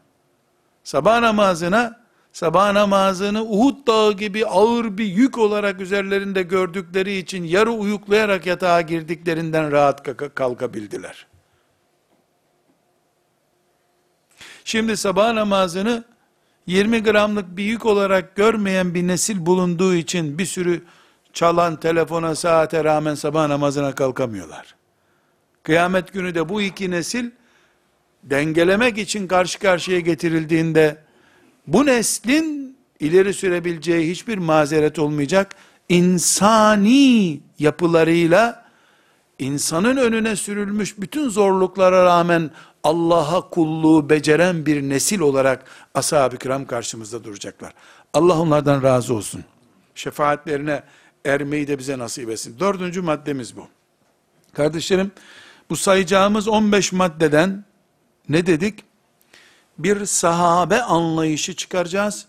Sabah 0.83 1.19
namazına, 1.19 2.00
sabah 2.33 2.71
namazını 2.71 3.43
Uhud 3.43 3.87
dağı 3.87 4.13
gibi 4.13 4.45
ağır 4.45 4.97
bir 4.97 5.05
yük 5.05 5.37
olarak 5.37 5.81
üzerlerinde 5.81 6.43
gördükleri 6.43 7.17
için 7.17 7.43
yarı 7.43 7.71
uyuklayarak 7.71 8.45
yatağa 8.45 8.81
girdiklerinden 8.81 9.71
rahat 9.71 10.03
kalkabildiler. 10.35 11.27
Şimdi 14.63 14.97
sabah 14.97 15.33
namazını 15.33 16.03
20 16.67 17.03
gramlık 17.03 17.57
bir 17.57 17.63
yük 17.63 17.85
olarak 17.85 18.35
görmeyen 18.35 18.93
bir 18.93 19.07
nesil 19.07 19.45
bulunduğu 19.45 19.95
için 19.95 20.37
bir 20.37 20.45
sürü 20.45 20.83
çalan 21.33 21.79
telefona 21.79 22.35
saate 22.35 22.83
rağmen 22.83 23.15
sabah 23.15 23.47
namazına 23.47 23.95
kalkamıyorlar. 23.95 24.75
Kıyamet 25.63 26.13
günü 26.13 26.35
de 26.35 26.49
bu 26.49 26.61
iki 26.61 26.91
nesil 26.91 27.31
dengelemek 28.23 28.97
için 28.97 29.27
karşı 29.27 29.59
karşıya 29.59 29.99
getirildiğinde 29.99 30.97
bu 31.67 31.85
neslin 31.85 32.77
ileri 32.99 33.33
sürebileceği 33.33 34.11
hiçbir 34.11 34.37
mazeret 34.37 34.99
olmayacak 34.99 35.55
insani 35.89 37.39
yapılarıyla 37.59 38.65
insanın 39.39 39.97
önüne 39.97 40.35
sürülmüş 40.35 40.99
bütün 41.01 41.29
zorluklara 41.29 42.05
rağmen 42.05 42.51
Allah'a 42.83 43.49
kulluğu 43.49 44.09
beceren 44.09 44.65
bir 44.65 44.81
nesil 44.81 45.19
olarak 45.19 45.65
ashab-ı 45.93 46.37
kiram 46.37 46.65
karşımızda 46.65 47.23
duracaklar. 47.23 47.73
Allah 48.13 48.39
onlardan 48.39 48.83
razı 48.83 49.13
olsun. 49.13 49.43
Şefaatlerine 49.95 50.83
ermeyi 51.25 51.67
de 51.67 51.79
bize 51.79 51.99
nasip 51.99 52.29
etsin. 52.29 52.59
Dördüncü 52.59 53.01
maddemiz 53.01 53.57
bu. 53.57 53.67
Kardeşlerim, 54.53 55.11
bu 55.69 55.75
sayacağımız 55.75 56.47
15 56.47 56.91
maddeden 56.91 57.65
ne 58.29 58.45
dedik? 58.45 58.83
Bir 59.83 60.05
sahabe 60.05 60.81
anlayışı 60.81 61.55
çıkaracağız. 61.55 62.25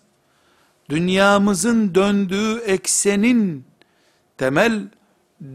Dünyamızın 0.90 1.94
döndüğü 1.94 2.58
eksenin 2.58 3.64
temel 4.38 4.88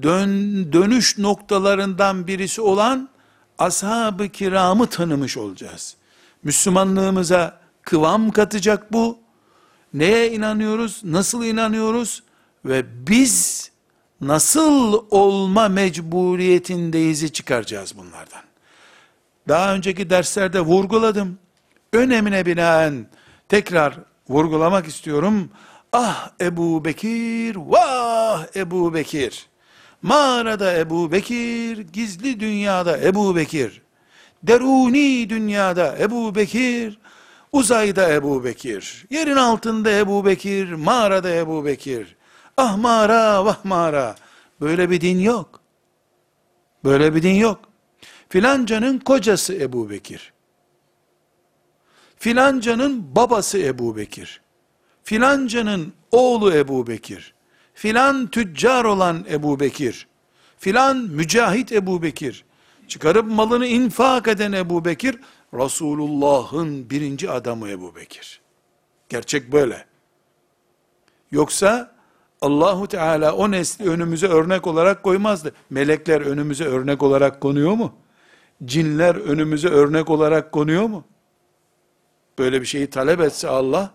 dön, 0.03 0.31
dönüş 0.73 1.17
noktalarından 1.17 2.27
birisi 2.27 2.61
olan 2.61 3.09
ashab-ı 3.57 4.29
kiramı 4.29 4.87
tanımış 4.87 5.37
olacağız. 5.37 5.95
Müslümanlığımıza 6.43 7.59
kıvam 7.81 8.31
katacak 8.31 8.93
bu. 8.93 9.19
Neye 9.93 10.31
inanıyoruz? 10.31 11.01
Nasıl 11.03 11.43
inanıyoruz? 11.43 12.23
Ve 12.65 13.07
biz 13.07 13.71
nasıl 14.21 15.03
olma 15.09 15.67
mecburiyetindeyizi 15.67 17.33
çıkaracağız 17.33 17.97
bunlardan. 17.97 18.41
Daha 19.47 19.73
önceki 19.75 20.09
derslerde 20.09 20.61
vurguladım. 20.61 21.39
Önemine 21.93 22.45
binaen 22.45 23.07
tekrar 23.49 23.93
vurgulamak 24.29 24.87
istiyorum. 24.87 25.49
Ah 25.93 26.29
Ebu 26.41 26.85
Bekir, 26.85 27.55
vah 27.55 28.45
Ebu 28.55 28.93
Bekir. 28.93 29.47
Mağarada 30.01 30.77
Ebu 30.77 31.11
Bekir, 31.11 31.77
gizli 31.77 32.39
dünyada 32.39 32.97
Ebu 32.97 33.35
Bekir. 33.35 33.81
Deruni 34.43 35.29
dünyada 35.29 35.97
Ebu 35.99 36.35
Bekir, 36.35 36.99
uzayda 37.51 38.13
Ebu 38.13 38.43
Bekir. 38.43 39.05
Yerin 39.09 39.35
altında 39.35 39.91
Ebu 39.91 40.25
Bekir, 40.25 40.73
mağarada 40.73 41.35
Ebu 41.35 41.65
Bekir. 41.65 42.15
Ah 42.57 42.77
mağara, 42.77 43.45
vah 43.45 43.65
mağara. 43.65 44.15
Böyle 44.61 44.89
bir 44.89 45.01
din 45.01 45.19
yok. 45.19 45.61
Böyle 46.83 47.15
bir 47.15 47.23
din 47.23 47.33
yok. 47.33 47.59
Filancanın 48.29 48.99
kocası 48.99 49.55
Ebu 49.55 49.89
Bekir. 49.89 50.33
Filancanın 52.19 53.15
babası 53.15 53.59
Ebu 53.59 53.97
Bekir. 53.97 54.41
Filancanın 55.03 55.93
oğlu 56.11 56.53
Ebu 56.53 56.87
Bekir 56.87 57.37
filan 57.77 58.27
tüccar 58.27 58.85
olan 58.85 59.25
Ebu 59.31 59.59
Bekir, 59.59 60.07
filan 60.57 60.97
mücahit 60.97 61.71
Ebu 61.71 62.01
Bekir, 62.01 62.45
çıkarıp 62.87 63.31
malını 63.31 63.65
infak 63.67 64.27
eden 64.27 64.51
Ebu 64.51 64.85
Bekir, 64.85 65.19
Resulullah'ın 65.53 66.89
birinci 66.89 67.29
adamı 67.29 67.69
Ebu 67.69 67.95
Bekir. 67.95 68.41
Gerçek 69.09 69.51
böyle. 69.51 69.85
Yoksa 71.31 71.95
Allahu 72.41 72.87
Teala 72.87 73.35
o 73.35 73.51
nesli 73.51 73.89
önümüze 73.89 74.27
örnek 74.27 74.67
olarak 74.67 75.03
koymazdı. 75.03 75.53
Melekler 75.69 76.21
önümüze 76.21 76.65
örnek 76.65 77.03
olarak 77.03 77.41
konuyor 77.41 77.71
mu? 77.71 77.93
Cinler 78.65 79.15
önümüze 79.15 79.67
örnek 79.67 80.09
olarak 80.09 80.51
konuyor 80.51 80.83
mu? 80.83 81.03
Böyle 82.39 82.61
bir 82.61 82.65
şeyi 82.65 82.89
talep 82.89 83.21
etse 83.21 83.47
Allah, 83.47 83.91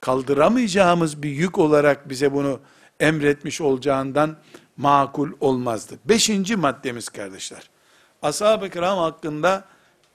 kaldıramayacağımız 0.00 1.22
bir 1.22 1.30
yük 1.30 1.58
olarak 1.58 2.08
bize 2.08 2.32
bunu 2.32 2.60
emretmiş 3.00 3.60
olacağından 3.60 4.36
makul 4.76 5.32
olmazdı. 5.40 5.98
Beşinci 6.04 6.56
maddemiz 6.56 7.08
kardeşler. 7.08 7.70
Ashab-ı 8.22 8.70
kiram 8.70 8.98
hakkında 8.98 9.64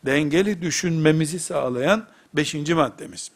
dengeli 0.05 0.61
düşünmemizi 0.61 1.39
sağlayan 1.39 2.07
beşinci 2.33 2.73
maddemiz. 2.73 3.31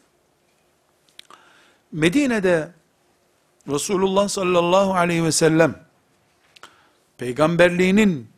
Medine'de 1.92 2.72
Resulullah 3.68 4.28
sallallahu 4.28 4.94
aleyhi 4.94 5.24
ve 5.24 5.32
sellem 5.32 5.74
peygamberliğinin 7.18 8.28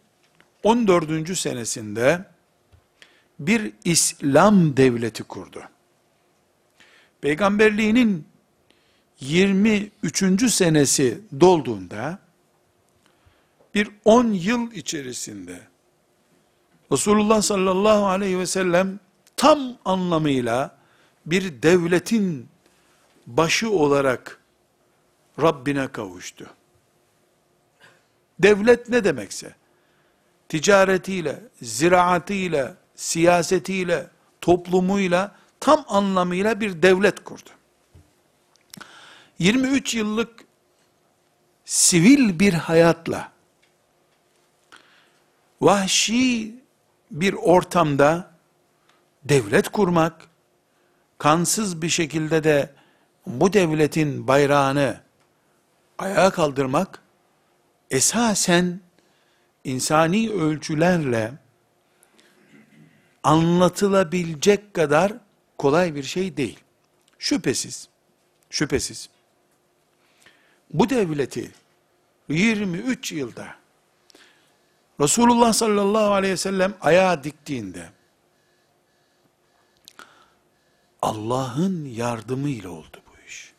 14. 0.62 1.38
senesinde 1.38 2.24
bir 3.38 3.72
İslam 3.84 4.76
devleti 4.76 5.22
kurdu. 5.22 5.62
Peygamberliğinin 7.22 8.28
23. 9.20 10.52
senesi 10.52 11.20
dolduğunda 11.40 12.18
bir 13.74 13.90
10 14.04 14.26
yıl 14.26 14.72
içerisinde 14.72 15.60
Resulullah 16.92 17.42
sallallahu 17.42 18.06
aleyhi 18.06 18.38
ve 18.38 18.46
sellem 18.46 19.00
tam 19.36 19.78
anlamıyla 19.84 20.78
bir 21.26 21.62
devletin 21.62 22.48
başı 23.26 23.70
olarak 23.70 24.40
Rabbine 25.42 25.88
kavuştu. 25.88 26.46
Devlet 28.38 28.88
ne 28.88 29.04
demekse, 29.04 29.54
ticaretiyle, 30.48 31.40
ziraatiyle, 31.62 32.74
siyasetiyle, 32.94 34.06
toplumuyla, 34.40 35.41
tam 35.62 35.84
anlamıyla 35.88 36.60
bir 36.60 36.82
devlet 36.82 37.24
kurdu. 37.24 37.50
23 39.38 39.94
yıllık 39.94 40.44
sivil 41.64 42.38
bir 42.38 42.54
hayatla, 42.54 43.32
vahşi 45.60 46.54
bir 47.10 47.32
ortamda 47.32 48.30
devlet 49.24 49.68
kurmak, 49.68 50.28
kansız 51.18 51.82
bir 51.82 51.88
şekilde 51.88 52.44
de 52.44 52.74
bu 53.26 53.52
devletin 53.52 54.28
bayrağını 54.28 55.00
ayağa 55.98 56.30
kaldırmak, 56.30 57.02
esasen 57.90 58.80
insani 59.64 60.30
ölçülerle 60.30 61.32
anlatılabilecek 63.22 64.74
kadar 64.74 65.21
kolay 65.62 65.94
bir 65.94 66.02
şey 66.02 66.36
değil. 66.36 66.58
Şüphesiz, 67.18 67.88
şüphesiz. 68.50 69.08
Bu 70.70 70.90
devleti 70.90 71.50
23 72.28 73.12
yılda 73.12 73.54
Resulullah 75.00 75.52
sallallahu 75.52 76.12
aleyhi 76.12 76.32
ve 76.32 76.36
sellem 76.36 76.74
ayağa 76.80 77.24
diktiğinde 77.24 77.90
Allah'ın 81.02 81.84
yardımıyla 81.84 82.70
oldu 82.70 82.96
bu 83.06 83.28
iş. 83.28 83.52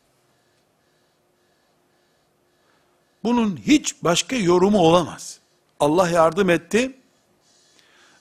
Bunun 3.23 3.57
hiç 3.57 4.03
başka 4.03 4.35
yorumu 4.35 4.77
olamaz. 4.77 5.39
Allah 5.79 6.09
yardım 6.09 6.49
etti 6.49 6.97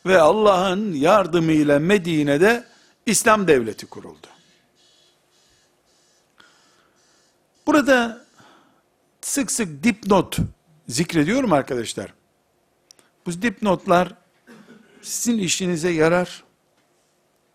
ve 0.07 0.21
Allah'ın 0.21 0.93
yardımıyla 0.93 1.79
Medine'de 1.79 2.72
İslam 3.07 3.49
devleti 3.49 3.87
kuruldu. 3.87 4.27
Burada 7.67 8.25
sık 9.21 9.53
sık 9.53 9.85
dipnot 9.85 10.39
zikrediyorum 10.89 11.53
arkadaşlar. 11.53 12.15
Bu 13.27 13.43
dipnotlar 13.43 14.15
sizin 15.03 15.39
işinize 15.39 15.91
yarar. 15.91 16.45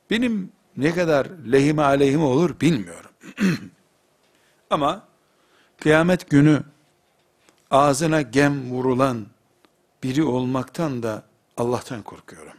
Benim 0.09 0.51
ne 0.77 0.93
kadar 0.93 1.25
lehime 1.51 1.81
aleyhime 1.81 2.23
olur 2.23 2.59
bilmiyorum. 2.61 3.11
Ama 4.69 5.07
kıyamet 5.79 6.29
günü 6.29 6.63
ağzına 7.71 8.21
gem 8.21 8.71
vurulan 8.71 9.27
biri 10.03 10.23
olmaktan 10.23 11.03
da 11.03 11.23
Allah'tan 11.57 12.01
korkuyorum. 12.01 12.56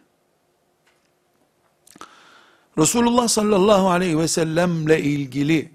Resulullah 2.78 3.28
sallallahu 3.28 3.90
aleyhi 3.90 4.18
ve 4.18 4.28
sellemle 4.28 5.02
ilgili 5.02 5.72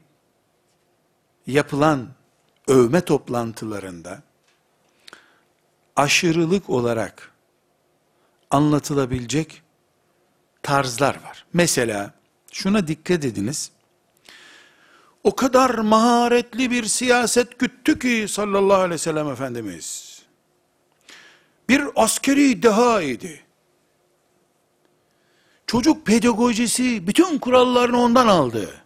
yapılan 1.47 2.09
övme 2.67 3.01
toplantılarında 3.01 4.23
aşırılık 5.95 6.69
olarak 6.69 7.31
anlatılabilecek 8.51 9.61
tarzlar 10.61 11.15
var. 11.15 11.45
Mesela 11.53 12.13
şuna 12.51 12.87
dikkat 12.87 13.25
ediniz. 13.25 13.71
O 15.23 15.35
kadar 15.35 15.69
maharetli 15.69 16.71
bir 16.71 16.85
siyaset 16.85 17.59
güttü 17.59 17.99
ki 17.99 18.25
sallallahu 18.29 18.77
aleyhi 18.77 18.91
ve 18.93 18.97
sellem 18.97 19.27
Efendimiz. 19.27 20.19
Bir 21.69 21.83
askeri 21.95 22.63
deha 22.63 23.01
idi. 23.01 23.43
Çocuk 25.73 26.05
pedagojisi 26.05 27.07
bütün 27.07 27.39
kurallarını 27.39 28.01
ondan 28.01 28.27
aldı. 28.27 28.81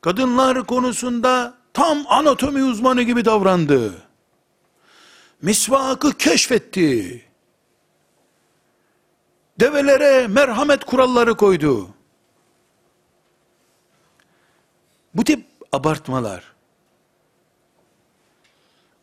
Kadınlar 0.00 0.66
konusunda 0.66 1.54
tam 1.72 2.04
anatomi 2.08 2.64
uzmanı 2.64 3.02
gibi 3.02 3.24
davrandı. 3.24 4.02
Misvakı 5.42 6.12
keşfetti. 6.12 7.22
Develere 9.60 10.26
merhamet 10.26 10.84
kuralları 10.84 11.36
koydu. 11.36 11.88
Bu 15.14 15.24
tip 15.24 15.46
abartmalar, 15.72 16.52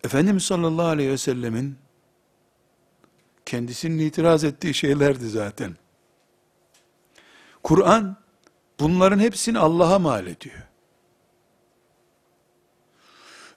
Efendimiz 0.03 0.43
sallallahu 0.43 0.87
aleyhi 0.87 1.09
ve 1.09 1.17
sellemin 1.17 1.77
kendisinin 3.45 3.99
itiraz 3.99 4.43
ettiği 4.43 4.73
şeylerdi 4.73 5.29
zaten. 5.29 5.77
Kur'an 7.67 8.15
bunların 8.79 9.19
hepsini 9.19 9.59
Allah'a 9.59 9.99
mal 9.99 10.27
ediyor. 10.27 10.63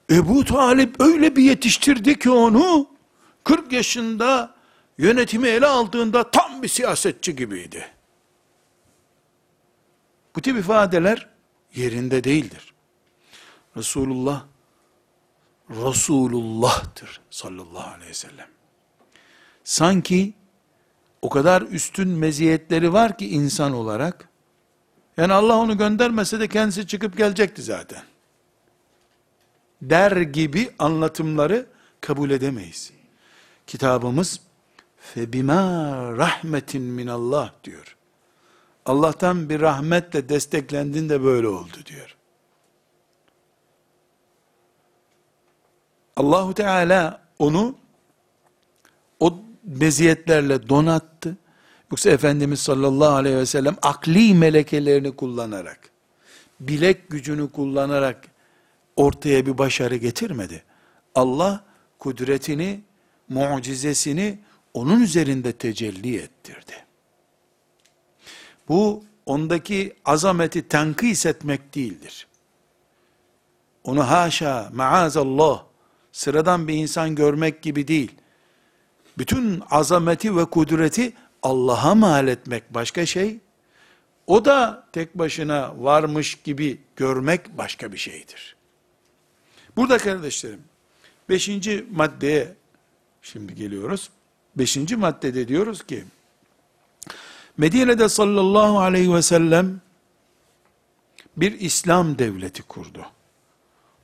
Ebu 0.09 0.45
Talip 0.45 1.01
öyle 1.01 1.35
bir 1.35 1.43
yetiştirdi 1.43 2.19
ki 2.19 2.29
onu, 2.29 2.89
40 3.43 3.71
yaşında 3.71 4.55
yönetimi 4.97 5.47
ele 5.47 5.67
aldığında 5.67 6.31
tam 6.31 6.63
bir 6.63 6.67
siyasetçi 6.67 7.35
gibiydi. 7.35 7.91
Bu 10.35 10.41
tip 10.41 10.57
ifadeler 10.57 11.29
yerinde 11.75 12.23
değildir. 12.23 12.73
Resulullah, 13.77 14.45
Resulullah'tır 15.69 17.21
sallallahu 17.29 17.89
aleyhi 17.89 18.09
ve 18.09 18.13
sellem. 18.13 18.49
Sanki 19.63 20.33
o 21.21 21.29
kadar 21.29 21.61
üstün 21.61 22.09
meziyetleri 22.09 22.93
var 22.93 23.17
ki 23.17 23.29
insan 23.29 23.73
olarak, 23.73 24.29
yani 25.17 25.33
Allah 25.33 25.57
onu 25.57 25.77
göndermese 25.77 26.39
de 26.39 26.47
kendisi 26.47 26.87
çıkıp 26.87 27.17
gelecekti 27.17 27.61
zaten. 27.61 28.03
Der 29.81 30.11
gibi 30.11 30.71
anlatımları 30.79 31.65
kabul 32.01 32.29
edemeyiz. 32.29 32.91
Kitabımız, 33.67 34.39
febima 34.97 35.57
rahmetin 36.17 36.83
minallah 36.83 37.51
diyor. 37.63 37.97
Allah'tan 38.85 39.49
bir 39.49 39.61
rahmetle 39.61 40.29
desteklendin 40.29 41.09
de 41.09 41.23
böyle 41.23 41.47
oldu 41.47 41.77
diyor. 41.85 42.15
Allahu 46.15 46.53
Teala 46.53 47.21
onu 47.39 47.75
o 49.19 49.39
meziyetlerle 49.63 50.69
donattı. 50.69 51.37
Yoksa 51.91 52.09
Efendimiz 52.09 52.59
sallallahu 52.59 53.15
aleyhi 53.15 53.37
ve 53.37 53.45
sellem 53.45 53.75
akli 53.81 54.33
melekelerini 54.33 55.15
kullanarak, 55.15 55.89
bilek 56.59 57.09
gücünü 57.09 57.51
kullanarak 57.51 58.27
ortaya 58.95 59.45
bir 59.45 59.57
başarı 59.57 59.95
getirmedi. 59.95 60.63
Allah 61.15 61.63
kudretini, 61.99 62.81
mucizesini 63.29 64.39
onun 64.73 65.01
üzerinde 65.01 65.51
tecelli 65.51 66.17
ettirdi. 66.17 66.73
Bu 68.67 69.03
ondaki 69.25 69.93
azameti 70.05 70.67
tenkis 70.67 71.25
etmek 71.25 71.75
değildir. 71.75 72.27
Onu 73.83 74.09
haşa, 74.09 74.69
maazallah, 74.73 75.63
sıradan 76.11 76.67
bir 76.67 76.73
insan 76.73 77.15
görmek 77.15 77.61
gibi 77.61 77.87
değil. 77.87 78.11
Bütün 79.21 79.63
azameti 79.69 80.35
ve 80.35 80.45
kudreti 80.45 81.13
Allah'a 81.43 81.95
mal 81.95 82.27
etmek 82.27 82.73
başka 82.73 83.05
şey. 83.05 83.39
O 84.27 84.45
da 84.45 84.87
tek 84.93 85.17
başına 85.17 85.83
varmış 85.83 86.35
gibi 86.35 86.81
görmek 86.95 87.57
başka 87.57 87.91
bir 87.91 87.97
şeydir. 87.97 88.55
Burada 89.75 89.97
kardeşlerim, 89.97 90.63
Beşinci 91.29 91.85
maddeye 91.91 92.53
şimdi 93.21 93.55
geliyoruz. 93.55 94.09
Beşinci 94.55 94.95
maddede 94.95 95.47
diyoruz 95.47 95.83
ki, 95.83 96.05
Medine'de 97.57 98.09
sallallahu 98.09 98.79
aleyhi 98.79 99.13
ve 99.13 99.21
sellem 99.21 99.81
bir 101.37 101.59
İslam 101.59 102.19
devleti 102.19 102.63
kurdu. 102.63 103.05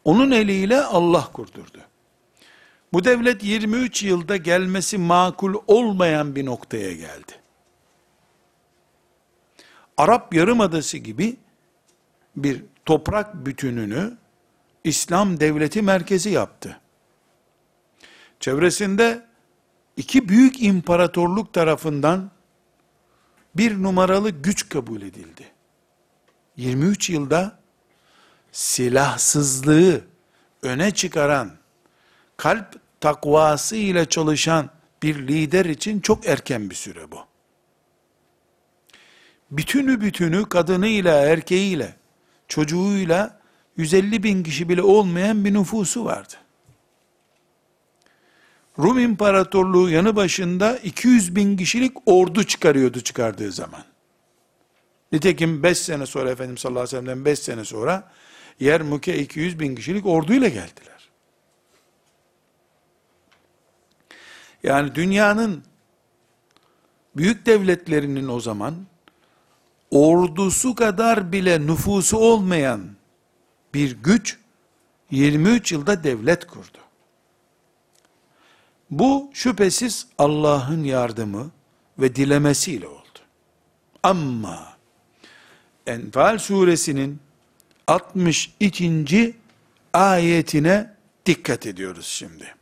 Onun 0.03 0.31
eliyle 0.31 0.81
Allah 0.81 1.31
kurdurdu. 1.33 1.86
Bu 2.93 3.03
devlet 3.03 3.43
23 3.43 4.03
yılda 4.03 4.37
gelmesi 4.37 4.97
makul 4.97 5.55
olmayan 5.67 6.35
bir 6.35 6.45
noktaya 6.45 6.93
geldi. 6.93 7.31
Arap 9.97 10.33
Yarımadası 10.33 10.97
gibi 10.97 11.37
bir 12.35 12.63
toprak 12.85 13.45
bütününü 13.45 14.17
İslam 14.83 15.39
devleti 15.39 15.81
merkezi 15.81 16.29
yaptı. 16.29 16.79
Çevresinde 18.39 19.25
iki 19.97 20.29
büyük 20.29 20.63
imparatorluk 20.63 21.53
tarafından 21.53 22.31
bir 23.55 23.83
numaralı 23.83 24.29
güç 24.29 24.69
kabul 24.69 25.01
edildi. 25.01 25.45
23 26.57 27.09
yılda 27.09 27.59
silahsızlığı 28.51 30.01
öne 30.61 30.91
çıkaran, 30.91 31.56
kalp 32.37 32.79
takvası 33.01 33.75
ile 33.75 34.05
çalışan 34.05 34.69
bir 35.03 35.27
lider 35.27 35.65
için 35.65 35.99
çok 35.99 36.27
erken 36.27 36.69
bir 36.69 36.75
süre 36.75 37.11
bu. 37.11 37.19
Bütünü 39.51 40.01
bütünü 40.01 40.49
kadınıyla, 40.49 41.15
erkeğiyle, 41.15 41.95
çocuğuyla 42.47 43.39
150 43.77 44.23
bin 44.23 44.43
kişi 44.43 44.69
bile 44.69 44.81
olmayan 44.81 45.45
bir 45.45 45.53
nüfusu 45.53 46.05
vardı. 46.05 46.33
Rum 48.79 48.99
İmparatorluğu 48.99 49.89
yanı 49.89 50.15
başında 50.15 50.77
200 50.77 51.35
bin 51.35 51.57
kişilik 51.57 51.97
ordu 52.05 52.43
çıkarıyordu 52.43 53.01
çıkardığı 53.01 53.51
zaman. 53.51 53.83
Nitekim 55.11 55.63
5 55.63 55.77
sene 55.77 56.05
sonra 56.05 56.29
Efendimiz 56.29 56.61
sallallahu 56.61 56.83
aleyhi 56.83 56.97
ve 56.97 56.99
sellem'den 56.99 57.25
5 57.25 57.39
sene 57.39 57.65
sonra 57.65 58.11
Yermuk'e 58.59 59.19
200 59.19 59.59
bin 59.59 59.75
kişilik 59.75 60.05
orduyla 60.05 60.47
geldiler. 60.47 60.96
Yani 64.67 64.95
dünyanın 64.95 65.63
büyük 67.17 67.45
devletlerinin 67.45 68.27
o 68.27 68.39
zaman 68.39 68.75
ordusu 69.91 70.75
kadar 70.75 71.31
bile 71.31 71.67
nüfusu 71.67 72.17
olmayan 72.17 72.81
bir 73.73 73.97
güç 74.03 74.37
23 75.11 75.71
yılda 75.71 76.03
devlet 76.03 76.47
kurdu. 76.47 76.77
Bu 78.91 79.29
şüphesiz 79.33 80.07
Allah'ın 80.17 80.83
yardımı 80.83 81.51
ve 81.99 82.15
dilemesiyle 82.15 82.87
oldu. 82.87 83.19
Ama 84.03 84.67
Enfal 85.85 86.37
suresinin 86.37 87.19
62. 87.87 89.35
ayetine 89.93 90.95
dikkat 91.25 91.65
ediyoruz 91.65 92.05
şimdi. 92.07 92.56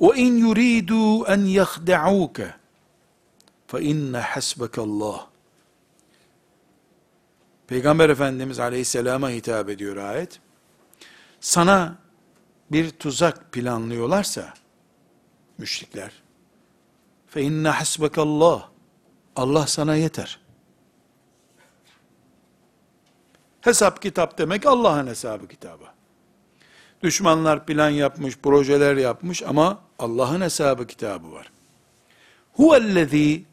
وَاِنْ 0.00 0.30
يُرِيدُوا 0.46 1.34
اَنْ 1.34 1.40
يَخْدَعُوكَ 1.60 2.38
فَاِنَّ 3.68 4.12
حَسْبَكَ 4.32 4.74
اللّٰهِ 4.78 5.20
Peygamber 7.68 8.08
Efendimiz 8.08 8.58
Aleyhisselam'a 8.58 9.30
hitap 9.30 9.68
ediyor 9.68 9.96
ayet. 9.96 10.40
Sana 11.40 11.98
bir 12.72 12.90
tuzak 12.90 13.52
planlıyorlarsa, 13.52 14.54
müşrikler, 15.58 16.12
fe 17.26 17.42
inne 17.42 17.68
hasbekallah, 17.68 18.68
Allah 19.36 19.66
sana 19.66 19.94
yeter. 19.94 20.40
Hesap 23.60 24.02
kitap 24.02 24.38
demek 24.38 24.66
Allah'ın 24.66 25.06
hesabı 25.06 25.48
kitabı. 25.48 25.84
Düşmanlar 27.03 27.65
plan 27.65 27.89
yapmış, 27.89 28.37
projeler 28.37 28.97
yapmış 28.97 29.43
ama 29.43 29.81
Allah'ın 29.99 30.41
hesabı 30.41 30.87
kitabı 30.87 31.31
var. 31.31 31.51
Huvellezî 32.53 33.43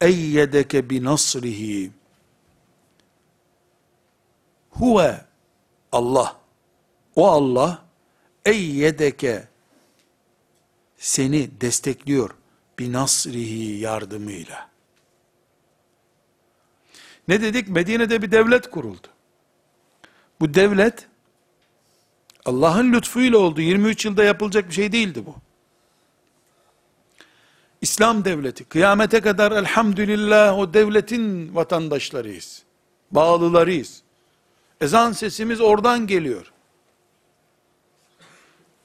eyyedeke 0.00 0.90
bi 0.90 1.04
nasrihi. 1.04 1.90
Huve 4.70 5.20
Allah. 5.92 6.36
O 7.16 7.28
Allah 7.28 7.82
eyyedeke 8.44 9.48
seni 10.96 11.60
destekliyor 11.60 12.30
bi 12.78 12.92
nasrihi 12.92 13.78
yardımıyla. 13.78 14.70
Ne 17.28 17.42
dedik? 17.42 17.68
Medine'de 17.68 18.22
bir 18.22 18.32
devlet 18.32 18.70
kuruldu. 18.70 19.06
Bu 20.40 20.54
devlet 20.54 21.09
Allah'ın 22.44 22.92
lütfuyla 22.92 23.38
oldu. 23.38 23.60
23 23.60 24.04
yılda 24.04 24.24
yapılacak 24.24 24.68
bir 24.68 24.74
şey 24.74 24.92
değildi 24.92 25.26
bu. 25.26 25.34
İslam 27.80 28.24
devleti. 28.24 28.64
Kıyamete 28.64 29.20
kadar 29.20 29.52
elhamdülillah 29.52 30.58
o 30.58 30.74
devletin 30.74 31.54
vatandaşlarıyız. 31.54 32.62
Bağlılarıyız. 33.10 34.02
Ezan 34.80 35.12
sesimiz 35.12 35.60
oradan 35.60 36.06
geliyor. 36.06 36.52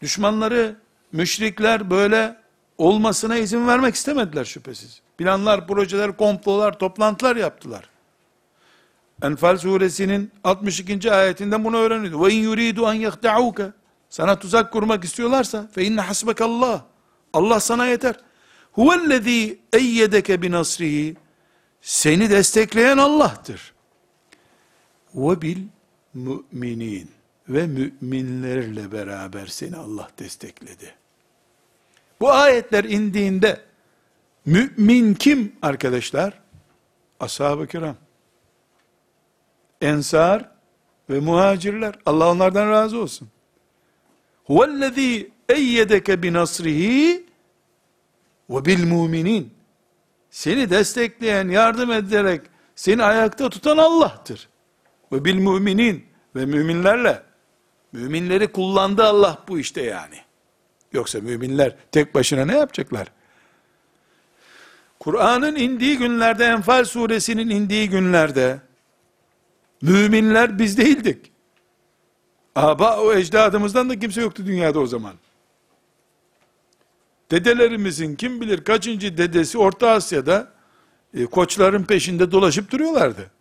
Düşmanları, 0.02 0.76
müşrikler 1.12 1.90
böyle 1.90 2.38
olmasına 2.78 3.38
izin 3.38 3.68
vermek 3.68 3.96
istemediler 3.96 4.46
şüphesiz. 4.46 5.02
Planlar, 5.18 5.68
projeler, 5.68 6.18
komplolar, 6.18 6.80
toplantılar 6.80 7.36
yaptılar. 7.36 7.90
Enfal 9.26 9.58
suresinin 9.58 10.32
62. 10.44 11.12
ayetinden 11.12 11.64
bunu 11.64 11.78
öğreniyordu. 11.78 12.26
Ve 12.26 12.34
in 12.34 12.44
yuridu 12.44 12.92
en 12.92 12.94
yehda'uke. 12.94 13.66
Sana 14.10 14.40
tuzak 14.40 14.74
kurmak 14.74 15.04
istiyorlarsa 15.04 15.68
fe 15.68 15.84
inne 15.84 16.02
hasbekallah. 16.02 16.84
Allah 17.34 17.60
sana 17.60 17.88
yeter. 17.88 18.16
Huvellezî 18.72 19.60
eyyedeke 19.74 20.42
bi 20.42 20.52
nasrihi. 20.52 21.16
Seni 21.82 22.30
destekleyen 22.30 22.98
Allah'tır. 22.98 23.74
Ve 25.16 25.42
bil 25.42 25.58
müminin 26.14 27.10
ve 27.50 27.68
müminlerle 27.68 28.92
beraber 28.92 29.48
seni 29.48 29.76
Allah 29.76 30.10
destekledi. 30.20 30.96
Bu 32.22 32.32
ayetler 32.32 32.84
indiğinde 32.84 33.62
mümin 34.46 35.14
kim 35.14 35.56
arkadaşlar? 35.62 36.40
Ashab-ı 37.20 37.68
kiram. 37.68 37.96
Ensar 39.82 40.50
ve 41.10 41.20
muhacirler. 41.20 41.96
Allah 42.06 42.32
onlardan 42.32 42.70
razı 42.70 43.00
olsun. 43.00 43.28
Huvellezî 44.44 45.32
eyyedeke 45.50 46.24
bi 46.24 46.34
nasrihi 46.34 47.26
ve 48.50 48.66
bil 48.66 48.88
muminin. 48.88 49.54
Seni 50.30 50.70
destekleyen, 50.70 51.50
yardım 51.50 51.92
ederek 51.92 52.42
seni 52.76 53.04
ayakta 53.04 53.50
tutan 53.50 53.78
Allah'tır. 53.78 54.50
Ve 55.12 55.26
bil 55.26 55.36
müminin 55.36 56.06
ve 56.36 56.46
müminlerle. 56.46 57.24
Müminleri 57.92 58.48
kullandı 58.48 59.04
Allah 59.04 59.44
bu 59.48 59.60
işte 59.60 59.82
yani. 59.82 60.16
Yoksa 60.94 61.20
müminler 61.20 61.76
tek 61.92 62.16
başına 62.16 62.46
ne 62.46 62.58
yapacaklar? 62.58 63.08
Kur'an'ın 65.00 65.56
indiği 65.56 65.98
günlerde, 65.98 66.46
Enfal 66.46 66.86
suresinin 66.86 67.50
indiği 67.50 67.90
günlerde, 67.90 68.60
müminler 69.90 70.60
biz 70.60 70.78
değildik. 70.78 71.32
Aba 72.56 72.98
o 73.00 73.14
ecdadımızdan 73.14 73.90
da 73.90 74.00
kimse 74.00 74.22
yoktu 74.22 74.44
dünyada 74.46 74.80
o 74.80 74.86
zaman. 74.88 75.14
Dedelerimizin 77.32 78.16
kim 78.16 78.42
bilir 78.42 78.64
kaçıncı 78.64 79.18
dedesi 79.18 79.58
Orta 79.58 79.90
Asya'da 79.90 80.52
e, 81.14 81.26
koçların 81.26 81.84
peşinde 81.84 82.32
dolaşıp 82.32 82.72
duruyorlardı. 82.72 83.32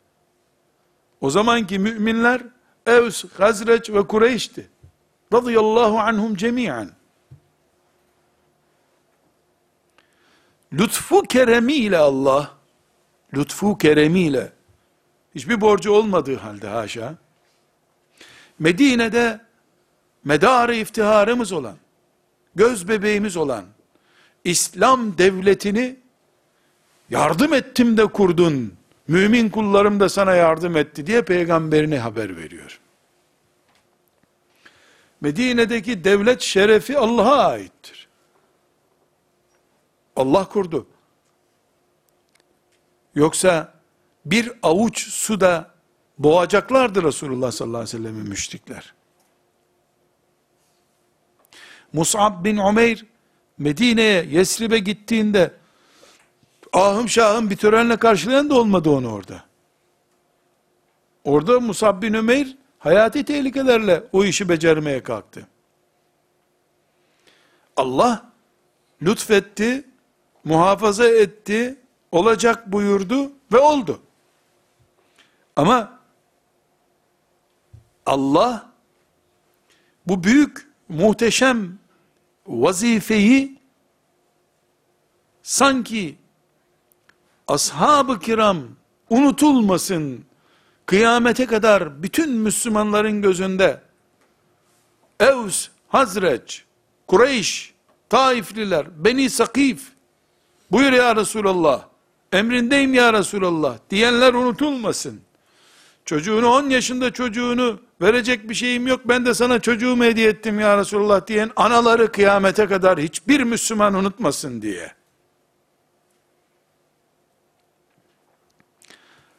O 1.20 1.30
zamanki 1.30 1.78
müminler 1.78 2.42
Evs, 2.86 3.24
Hazreç 3.38 3.90
ve 3.90 4.06
Kureyş'ti. 4.06 4.68
Radıyallahu 5.32 5.98
anhum 5.98 6.36
cemiyen. 6.36 6.90
Lütfu 10.72 11.22
keremiyle 11.22 11.98
Allah, 11.98 12.50
lütfu 13.34 13.78
keremiyle, 13.78 14.52
hiçbir 15.34 15.60
borcu 15.60 15.92
olmadığı 15.92 16.36
halde 16.36 16.68
haşa, 16.68 17.14
Medine'de 18.58 19.40
medarı 20.24 20.74
iftiharımız 20.74 21.52
olan, 21.52 21.76
göz 22.54 22.88
bebeğimiz 22.88 23.36
olan, 23.36 23.64
İslam 24.44 25.18
devletini 25.18 25.96
yardım 27.10 27.54
ettim 27.54 27.96
de 27.96 28.06
kurdun, 28.06 28.74
mümin 29.08 29.48
kullarım 29.48 30.00
da 30.00 30.08
sana 30.08 30.34
yardım 30.34 30.76
etti 30.76 31.06
diye 31.06 31.22
peygamberine 31.22 31.98
haber 31.98 32.36
veriyor. 32.36 32.80
Medine'deki 35.20 36.04
devlet 36.04 36.40
şerefi 36.40 36.98
Allah'a 36.98 37.48
aittir. 37.48 38.08
Allah 40.16 40.48
kurdu. 40.48 40.86
Yoksa 43.14 43.73
bir 44.26 44.52
avuç 44.62 45.08
suda 45.08 45.70
boğacaklardı 46.18 47.02
Resulullah 47.02 47.52
sallallahu 47.52 47.78
aleyhi 47.80 47.96
ve 47.96 47.98
sellem'i 47.98 48.28
müşrikler. 48.28 48.94
Mus'ab 51.92 52.44
bin 52.44 52.56
Umeyr 52.56 53.06
Medine'ye, 53.58 54.24
Yesrib'e 54.24 54.78
gittiğinde 54.78 55.54
ahım 56.72 57.08
şahım 57.08 57.50
bir 57.50 57.56
törenle 57.56 57.96
karşılayan 57.96 58.50
da 58.50 58.54
olmadı 58.54 58.90
onu 58.90 59.12
orada. 59.12 59.44
Orada 61.24 61.60
Musab 61.60 62.02
bin 62.02 62.14
Ömeyr 62.14 62.56
hayati 62.78 63.24
tehlikelerle 63.24 64.04
o 64.12 64.24
işi 64.24 64.48
becermeye 64.48 65.02
kalktı. 65.02 65.46
Allah 67.76 68.32
lütfetti, 69.02 69.84
muhafaza 70.44 71.08
etti, 71.08 71.80
olacak 72.12 72.72
buyurdu 72.72 73.32
ve 73.52 73.58
oldu. 73.58 74.00
Ama 75.56 75.98
Allah 78.06 78.70
bu 80.06 80.24
büyük, 80.24 80.68
muhteşem 80.88 81.78
vazifeyi 82.46 83.58
sanki 85.42 86.16
ashab-ı 87.48 88.20
kiram 88.20 88.58
unutulmasın, 89.10 90.24
kıyamete 90.86 91.46
kadar 91.46 92.02
bütün 92.02 92.30
Müslümanların 92.30 93.22
gözünde 93.22 93.80
Evs, 95.20 95.68
Hazreç, 95.88 96.64
Kureyş, 97.06 97.74
Taifliler, 98.08 99.04
Beni 99.04 99.30
Sakif, 99.30 99.92
buyur 100.70 100.92
ya 100.92 101.16
Resulallah, 101.16 101.88
emrindeyim 102.32 102.94
ya 102.94 103.12
Resulallah 103.12 103.78
diyenler 103.90 104.34
unutulmasın. 104.34 105.23
Çocuğunu 106.04 106.48
10 106.48 106.68
yaşında 106.70 107.12
çocuğunu 107.12 107.80
verecek 108.00 108.48
bir 108.48 108.54
şeyim 108.54 108.86
yok 108.86 109.00
ben 109.04 109.26
de 109.26 109.34
sana 109.34 109.58
çocuğumu 109.58 110.04
hediye 110.04 110.28
ettim 110.28 110.60
ya 110.60 110.78
Resulullah 110.78 111.26
diyen 111.26 111.50
anaları 111.56 112.12
kıyamete 112.12 112.66
kadar 112.66 112.98
hiçbir 112.98 113.40
Müslüman 113.40 113.94
unutmasın 113.94 114.62
diye. 114.62 114.92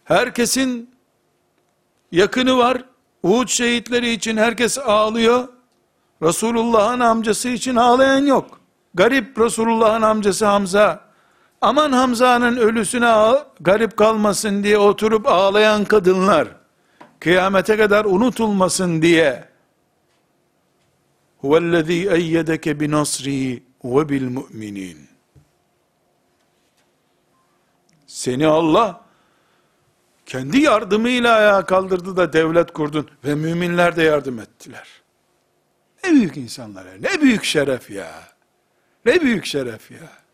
Herkesin 0.04 0.96
yakını 2.12 2.58
var. 2.58 2.84
Uhud 3.24 3.48
şehitleri 3.48 4.12
için 4.12 4.38
herkes 4.38 4.78
ağlıyor. 4.78 5.48
Resulullah'ın 6.22 7.00
amcası 7.00 7.50
için 7.50 7.76
ağlayan 7.76 8.26
yok. 8.26 8.60
Garip 8.94 9.40
Resulullah'ın 9.40 10.02
amcası 10.02 10.46
Hamza. 10.46 11.05
Aman 11.66 11.92
Hamza'nın 11.92 12.58
ölüsüne 12.58 13.36
garip 13.60 13.98
kalmasın 13.98 14.64
diye 14.64 14.78
oturup 14.78 15.28
ağlayan 15.28 15.86
kadınlar. 15.86 16.48
Kıyamete 17.20 17.78
kadar 17.78 18.06
unutulmasın 18.06 19.02
diye. 19.02 19.50
Huvellezî 21.38 22.10
eyyedeke 22.10 22.80
binasrihi 22.80 23.64
ve 23.84 24.10
bil 24.10 24.30
mu'minin. 24.30 25.10
Seni 28.08 28.48
Allah 28.48 29.02
kendi 30.26 30.60
yardımıyla 30.60 31.34
ayağa 31.36 31.66
kaldırdı 31.66 32.18
da 32.18 32.34
devlet 32.34 32.74
kurdun 32.74 33.10
ve 33.24 33.36
müminler 33.36 33.96
de 33.96 34.04
yardım 34.04 34.40
ettiler. 34.40 34.88
Ne 36.04 36.12
büyük 36.12 36.38
insanlar 36.38 36.86
ya, 36.86 36.94
ne 37.00 37.22
büyük 37.22 37.44
şeref 37.44 37.90
ya. 37.90 38.12
Ne 39.06 39.22
büyük 39.22 39.46
şeref 39.46 39.92
ya. 39.92 40.25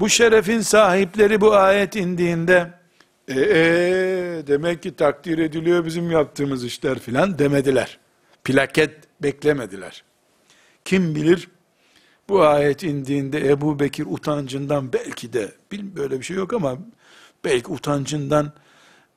Bu 0.00 0.08
şerefin 0.08 0.60
sahipleri 0.60 1.40
bu 1.40 1.54
ayet 1.54 1.96
indiğinde, 1.96 2.72
ee, 3.28 3.36
demek 4.46 4.82
ki 4.82 4.96
takdir 4.96 5.38
ediliyor 5.38 5.84
bizim 5.84 6.10
yaptığımız 6.10 6.64
işler 6.64 6.98
filan 6.98 7.38
demediler. 7.38 7.98
Plaket 8.44 8.94
beklemediler. 9.22 10.04
Kim 10.84 11.14
bilir 11.14 11.48
bu 12.28 12.42
ayet 12.42 12.82
indiğinde 12.82 13.48
Ebu 13.48 13.78
Bekir 13.78 14.06
utancından 14.10 14.92
belki 14.92 15.32
de, 15.32 15.52
böyle 15.72 16.18
bir 16.18 16.24
şey 16.24 16.36
yok 16.36 16.52
ama 16.52 16.78
Belki 17.44 17.72
utancından 17.72 18.52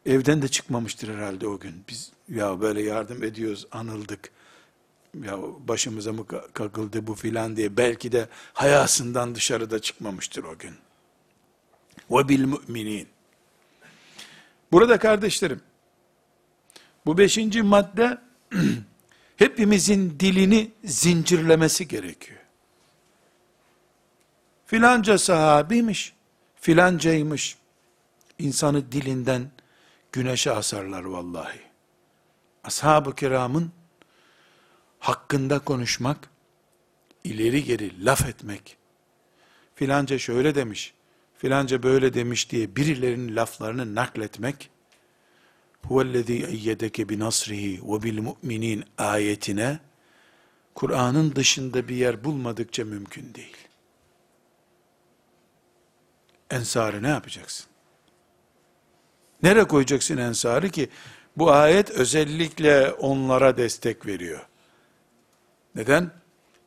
evden 0.05 0.41
de 0.41 0.47
çıkmamıştır 0.47 1.15
herhalde 1.15 1.47
o 1.47 1.59
gün. 1.59 1.83
Biz 1.89 2.11
ya 2.29 2.61
böyle 2.61 2.81
yardım 2.81 3.23
ediyoruz, 3.23 3.67
anıldık. 3.71 4.29
Ya 5.13 5.37
başımıza 5.67 6.13
mı 6.13 6.27
kakıldı 6.53 7.07
bu 7.07 7.15
filan 7.15 7.57
diye 7.57 7.77
belki 7.77 8.11
de 8.11 8.29
hayasından 8.53 9.35
dışarıda 9.35 9.79
çıkmamıştır 9.79 10.43
o 10.43 10.57
gün. 10.57 10.75
Ve 12.11 12.29
bil 12.29 12.43
müminin. 12.43 13.07
Burada 14.71 14.99
kardeşlerim, 14.99 15.61
bu 17.05 17.17
beşinci 17.17 17.61
madde 17.61 18.21
hepimizin 19.37 20.19
dilini 20.19 20.71
zincirlemesi 20.83 21.87
gerekiyor. 21.87 22.39
Filanca 24.65 25.17
sahabiymiş, 25.17 26.13
filancaymış, 26.55 27.57
insanı 28.39 28.91
dilinden 28.91 29.51
güneşe 30.11 30.51
asarlar 30.51 31.03
vallahi. 31.03 31.59
Ashab-ı 32.63 33.15
kiramın 33.15 33.71
hakkında 35.01 35.59
konuşmak, 35.59 36.29
ileri 37.23 37.63
geri 37.63 38.05
laf 38.05 38.29
etmek, 38.29 38.77
filanca 39.75 40.19
şöyle 40.19 40.55
demiş, 40.55 40.93
filanca 41.37 41.83
böyle 41.83 42.13
demiş 42.13 42.51
diye 42.51 42.75
birilerinin 42.75 43.35
laflarını 43.35 43.95
nakletmek, 43.95 44.69
huvellezî 45.87 46.45
eyyedeke 46.45 47.09
binasrihi 47.09 47.81
ve 47.83 48.03
bil 48.03 48.21
mu'minin 48.21 48.83
ayetine, 48.97 49.79
Kur'an'ın 50.75 51.35
dışında 51.35 51.87
bir 51.87 51.95
yer 51.95 52.23
bulmadıkça 52.23 52.85
mümkün 52.85 53.33
değil. 53.33 53.57
Ensarı 56.49 57.03
ne 57.03 57.07
yapacaksın? 57.07 57.65
Nereye 59.43 59.67
koyacaksın 59.67 60.17
ensarı 60.17 60.69
ki? 60.69 60.89
Bu 61.37 61.51
ayet 61.51 61.91
özellikle 61.91 62.91
onlara 62.91 63.57
destek 63.57 64.05
veriyor. 64.05 64.50
Neden? 65.75 66.11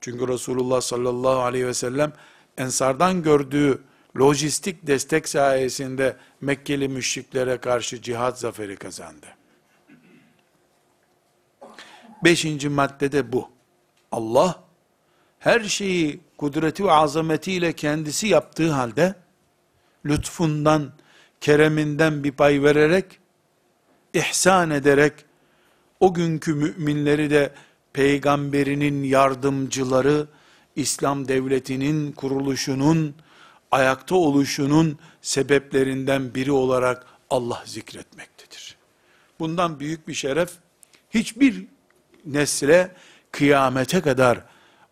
Çünkü 0.01 0.29
Resulullah 0.29 0.81
sallallahu 0.81 1.41
aleyhi 1.41 1.67
ve 1.67 1.75
sellem 1.75 2.13
ensardan 2.59 3.23
gördüğü 3.23 3.83
lojistik 4.19 4.87
destek 4.87 5.29
sayesinde 5.29 6.17
Mekkeli 6.41 6.89
müşriklere 6.89 7.59
karşı 7.59 8.03
cihat 8.03 8.39
zaferi 8.39 8.77
kazandı. 8.77 9.27
Beşinci 12.25 12.69
maddede 12.69 13.33
bu. 13.33 13.49
Allah 14.13 14.65
her 15.39 15.61
şeyi 15.61 16.21
kudreti 16.39 16.85
ve 16.85 16.93
azametiyle 16.93 17.73
kendisi 17.73 18.27
yaptığı 18.27 18.71
halde 18.71 19.15
lütfundan, 20.07 20.93
kereminden 21.41 22.25
bir 22.25 22.33
pay 22.33 22.63
vererek, 22.63 23.19
ihsan 24.15 24.71
ederek, 24.71 25.13
o 26.01 26.15
günkü 26.15 26.55
müminleri 26.55 27.31
de 27.31 27.53
peygamberinin 27.95 29.03
yardımcıları, 29.03 30.27
İslam 30.77 31.29
devletinin 31.29 32.13
kuruluşunun, 32.13 33.15
ayakta 33.71 34.15
oluşunun 34.15 34.99
sebeplerinden 35.23 36.35
biri 36.35 36.53
olarak 36.53 37.07
Allah 37.31 37.63
zikretmektedir. 37.67 38.77
Bundan 39.39 39.81
büyük 39.81 40.09
bir 40.09 40.15
şeref, 40.15 40.51
hiçbir 41.11 41.67
nesle 42.27 42.95
kıyamete 43.31 44.01
kadar 44.01 44.45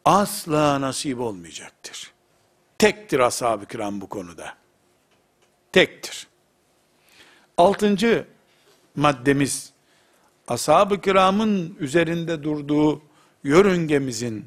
asla 0.04 0.80
nasip 0.80 1.20
olmayacaktır. 1.20 2.12
Tektir 2.78 3.20
ashab-ı 3.20 3.66
kiram 3.66 4.00
bu 4.00 4.08
konuda. 4.08 4.54
Tektir. 5.72 6.26
Altıncı 7.56 8.26
maddemiz, 8.96 9.71
ashab-ı 10.48 11.00
kiramın 11.00 11.76
üzerinde 11.80 12.42
durduğu 12.42 13.02
yörüngemizin 13.44 14.46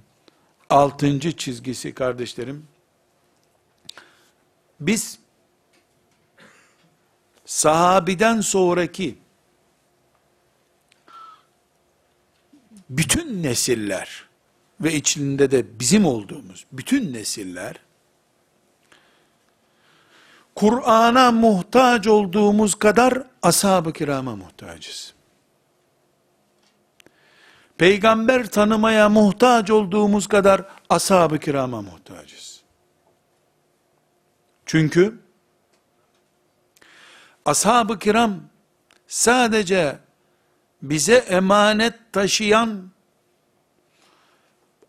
altıncı 0.69 1.31
çizgisi 1.31 1.93
kardeşlerim, 1.93 2.67
biz 4.79 5.19
sahabiden 7.45 8.41
sonraki 8.41 9.17
bütün 12.89 13.43
nesiller 13.43 14.25
ve 14.81 14.93
içinde 14.93 15.51
de 15.51 15.79
bizim 15.79 16.05
olduğumuz 16.05 16.65
bütün 16.71 17.13
nesiller 17.13 17.75
Kur'an'a 20.55 21.31
muhtaç 21.31 22.07
olduğumuz 22.07 22.75
kadar 22.75 23.23
ashab-ı 23.41 23.93
kirama 23.93 24.35
muhtacız. 24.35 25.14
Peygamber 27.77 28.45
tanımaya 28.45 29.09
muhtaç 29.09 29.71
olduğumuz 29.71 30.27
kadar 30.27 30.61
ashab-ı 30.89 31.39
kirama 31.39 31.81
muhtacız. 31.81 32.61
Çünkü 34.65 35.19
ashab-ı 37.45 37.99
kiram 37.99 38.41
sadece 39.07 39.99
bize 40.81 41.15
emanet 41.15 41.93
taşıyan 42.13 42.91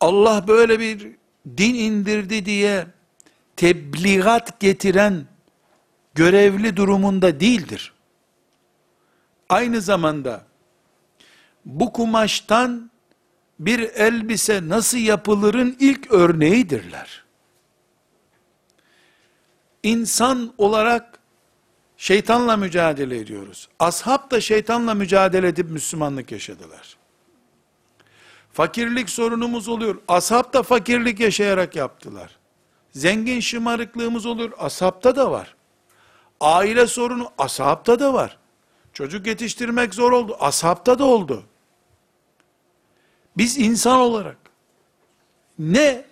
Allah 0.01 0.49
böyle 0.49 0.81
bir 0.81 1.17
din 1.57 1.75
indirdi 1.75 2.47
diye 2.47 2.87
tebliğat 3.57 4.61
getiren 4.61 5.27
görevli 6.15 6.77
durumunda 6.77 7.41
değildir. 7.41 7.93
Aynı 9.49 9.81
zamanda 9.81 10.46
bu 11.67 11.93
kumaştan 11.93 12.91
bir 13.59 13.79
elbise 13.81 14.69
nasıl 14.69 14.99
yapılırın 14.99 15.77
ilk 15.81 16.13
örneğidirler. 16.13 17.25
İnsan 19.83 20.55
olarak 20.59 21.19
şeytanla 21.97 22.57
mücadele 22.57 23.19
ediyoruz. 23.19 23.69
Ashab 23.79 24.31
da 24.31 24.41
şeytanla 24.41 24.95
mücadele 24.95 25.49
edip 25.49 25.71
Müslümanlık 25.71 26.33
yaşadılar. 26.33 26.97
Fakirlik 28.53 29.11
sorunumuz 29.11 29.69
oluyor. 29.69 30.01
Ashab 30.09 30.53
da 30.53 30.63
fakirlik 30.63 31.21
yaşayarak 31.21 31.77
yaptılar. 31.77 32.37
Zengin 32.93 33.41
şımarıklığımız 33.41 34.27
olur. 34.27 34.53
Ashabta 34.59 35.17
da 35.17 35.31
var. 35.31 35.55
Aile 36.41 36.87
sorunu 36.87 37.31
ashabta 37.39 37.99
da 37.99 38.15
var. 38.15 38.39
Çocuk 38.93 39.27
yetiştirmek 39.27 39.95
zor 39.95 40.13
oldu. 40.13 40.37
Ashabta 40.41 40.99
da 40.99 41.05
oldu. 41.05 41.45
Biz 43.37 43.59
insan 43.59 43.99
olarak 43.99 44.37
ne 45.59 46.05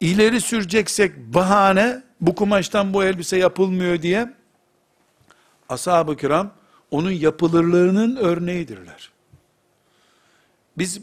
ileri 0.00 0.40
süreceksek 0.40 1.16
bahane 1.16 2.02
bu 2.20 2.34
kumaştan 2.34 2.94
bu 2.94 3.04
elbise 3.04 3.36
yapılmıyor 3.36 4.02
diye 4.02 4.34
ashab-ı 5.68 6.16
kiram 6.16 6.52
onun 6.90 7.10
yapılırlığının 7.10 8.16
örneğidirler. 8.16 9.12
Biz 10.78 11.00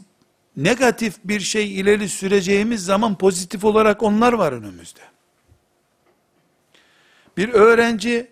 negatif 0.56 1.16
bir 1.24 1.40
şey 1.40 1.80
ileri 1.80 2.08
süreceğimiz 2.08 2.84
zaman 2.84 3.18
pozitif 3.18 3.64
olarak 3.64 4.02
onlar 4.02 4.32
var 4.32 4.52
önümüzde. 4.52 5.00
Bir 7.36 7.48
öğrenci 7.48 8.30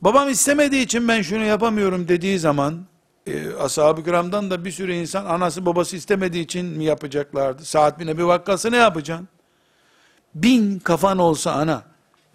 babam 0.00 0.28
istemediği 0.28 0.82
için 0.82 1.08
ben 1.08 1.22
şunu 1.22 1.44
yapamıyorum 1.44 2.08
dediği 2.08 2.38
zaman 2.38 2.86
e, 3.26 3.54
ashab-ı 3.54 4.04
kiramdan 4.04 4.50
da 4.50 4.64
bir 4.64 4.70
sürü 4.70 4.92
insan 4.92 5.24
anası 5.24 5.66
babası 5.66 5.96
istemediği 5.96 6.44
için 6.44 6.66
mi 6.66 6.84
yapacaklardı? 6.84 7.64
Saat 7.64 8.00
bine 8.00 8.18
bir 8.18 8.22
vakkası 8.22 8.72
ne 8.72 8.76
yapacaksın? 8.76 9.28
Bin 10.34 10.78
kafan 10.78 11.18
olsa 11.18 11.52
ana, 11.52 11.82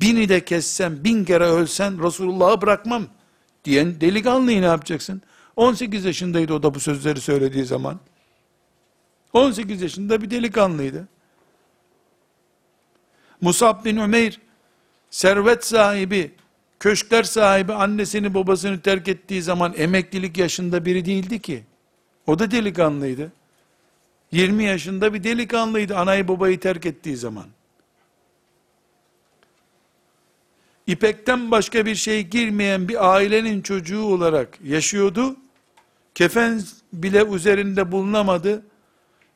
bini 0.01 0.29
de 0.29 0.45
kessen, 0.45 1.03
bin 1.03 1.25
kere 1.25 1.45
ölsen 1.45 2.03
Resulullah'ı 2.03 2.61
bırakmam 2.61 3.07
diyen 3.65 4.01
delikanlıyı 4.01 4.61
ne 4.61 4.65
yapacaksın? 4.65 5.21
18 5.55 6.05
yaşındaydı 6.05 6.53
o 6.53 6.63
da 6.63 6.73
bu 6.73 6.79
sözleri 6.79 7.21
söylediği 7.21 7.65
zaman. 7.65 7.99
18 9.33 9.81
yaşında 9.81 10.21
bir 10.21 10.31
delikanlıydı. 10.31 11.07
Musab 13.41 13.85
bin 13.85 13.97
Ömeyr, 13.97 14.41
servet 15.09 15.65
sahibi, 15.65 16.35
köşkler 16.85 17.23
sahibi 17.23 17.73
annesini 17.73 18.33
babasını 18.33 18.81
terk 18.81 19.07
ettiği 19.07 19.41
zaman 19.41 19.73
emeklilik 19.77 20.37
yaşında 20.37 20.85
biri 20.85 21.05
değildi 21.05 21.39
ki. 21.39 21.63
O 22.27 22.39
da 22.39 22.51
delikanlıydı. 22.51 23.31
20 24.31 24.63
yaşında 24.63 25.13
bir 25.13 25.23
delikanlıydı 25.23 25.97
anayı 25.97 26.27
babayı 26.27 26.59
terk 26.59 26.85
ettiği 26.85 27.17
zaman. 27.17 27.45
İpekten 30.87 31.51
başka 31.51 31.85
bir 31.85 31.95
şey 31.95 32.21
girmeyen 32.27 32.87
bir 32.87 33.15
ailenin 33.15 33.61
çocuğu 33.61 34.03
olarak 34.03 34.59
yaşıyordu. 34.63 35.35
Kefen 36.15 36.61
bile 36.93 37.25
üzerinde 37.25 37.91
bulunamadı. 37.91 38.65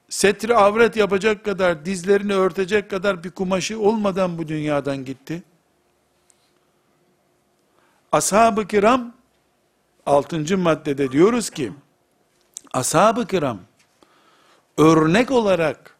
Setri 0.10 0.56
avret 0.56 0.96
yapacak 0.96 1.46
kadar, 1.46 1.86
dizlerini 1.86 2.34
örtecek 2.34 2.90
kadar 2.90 3.24
bir 3.24 3.32
kumaşı 3.32 3.80
olmadan 3.80 4.38
bu 4.38 4.48
dünyadan 4.48 5.06
gitti. 5.06 5.44
Ashab-ı 8.12 8.68
kiram, 8.68 9.14
altıncı 10.06 10.58
maddede 10.58 11.12
diyoruz 11.12 11.50
ki, 11.50 11.72
ashab-ı 12.74 13.28
kiram, 13.28 13.60
örnek 14.78 15.32
olarak, 15.32 15.96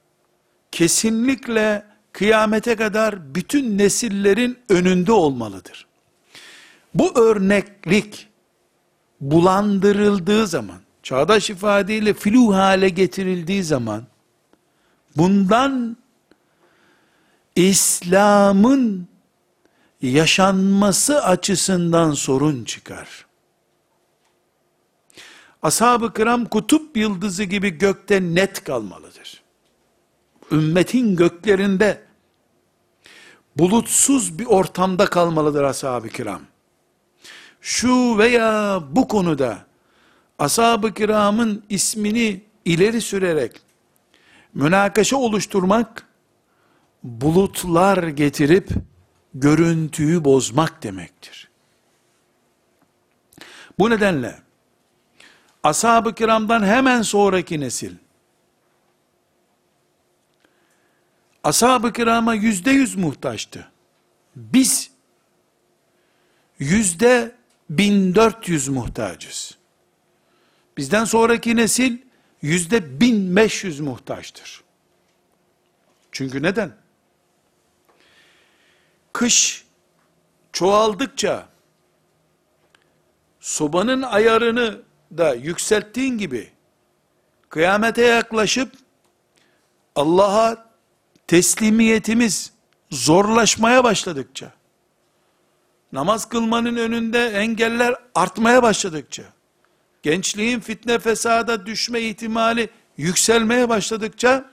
kesinlikle 0.72 1.86
kıyamete 2.12 2.76
kadar 2.76 3.36
bütün 3.36 3.78
nesillerin 3.78 4.60
önünde 4.70 5.12
olmalıdır. 5.12 5.88
Bu 6.94 7.20
örneklik, 7.20 8.28
bulandırıldığı 9.22 10.48
zaman, 10.48 10.80
çağdaş 11.04 11.50
ifadeyle 11.50 12.14
flu 12.14 12.56
hale 12.56 12.90
getirildiği 12.90 13.64
zaman, 13.64 14.04
bundan 15.18 15.98
İslam'ın 17.56 19.09
yaşanması 20.02 21.24
açısından 21.24 22.12
sorun 22.12 22.64
çıkar. 22.64 23.26
Ashab-ı 25.62 26.14
kiram 26.14 26.46
kutup 26.46 26.98
yıldızı 26.98 27.44
gibi 27.44 27.70
gökte 27.78 28.22
net 28.22 28.64
kalmalıdır. 28.64 29.44
Ümmetin 30.52 31.16
göklerinde 31.16 32.02
bulutsuz 33.56 34.40
bir 34.40 34.46
ortamda 34.46 35.06
kalmalıdır 35.06 35.64
ashab-ı 35.64 36.10
kiram. 36.10 36.42
Şu 37.62 38.18
veya 38.18 38.80
bu 38.92 39.08
konuda 39.08 39.66
ashab-ı 40.40 40.94
kiramın 40.94 41.64
ismini 41.70 42.42
ileri 42.66 43.02
sürerek 43.02 43.62
münakaşa 44.54 45.18
oluşturmak 45.18 46.08
bulutlar 47.04 48.04
getirip 48.08 48.70
görüntüyü 49.34 50.26
bozmak 50.26 50.84
demektir. 50.84 51.50
Bu 53.80 53.90
nedenle 53.90 54.40
ashab-ı 55.64 56.16
kiramdan 56.16 56.64
hemen 56.64 57.02
sonraki 57.02 57.60
nesil 57.60 57.96
ashab-ı 61.44 61.94
kirama 61.94 62.34
yüzde 62.34 62.72
yüz 62.72 62.96
muhtaçtı. 62.96 63.72
Biz 64.36 64.92
yüzde 66.60 67.36
bin 67.70 68.16
dört 68.16 68.50
yüz 68.50 68.68
muhtacız. 68.68 69.58
Bizden 70.78 71.06
sonraki 71.06 71.56
nesil 71.56 71.98
yüzde 72.42 73.00
bin 73.00 73.36
beş 73.36 73.64
yüz 73.64 73.80
muhtaçtır. 73.80 74.64
Çünkü 76.12 76.44
neden? 76.44 76.72
Kış 79.14 79.66
çoğaldıkça 80.54 81.48
sobanın 83.40 84.02
ayarını 84.02 84.82
da 85.18 85.34
yükselttiğin 85.34 86.18
gibi 86.18 86.52
kıyamete 87.50 88.02
yaklaşıp 88.06 88.72
Allah'a 89.96 90.70
teslimiyetimiz 91.28 92.52
zorlaşmaya 92.92 93.84
başladıkça 93.84 94.52
namaz 95.92 96.30
kılmanın 96.30 96.76
önünde 96.76 97.28
engeller 97.28 97.96
artmaya 98.16 98.64
başladıkça 98.64 99.24
gençliğin 100.04 100.60
fitne 100.60 101.00
fesada 101.00 101.66
düşme 101.66 102.02
ihtimali 102.02 102.70
yükselmeye 102.98 103.70
başladıkça 103.70 104.52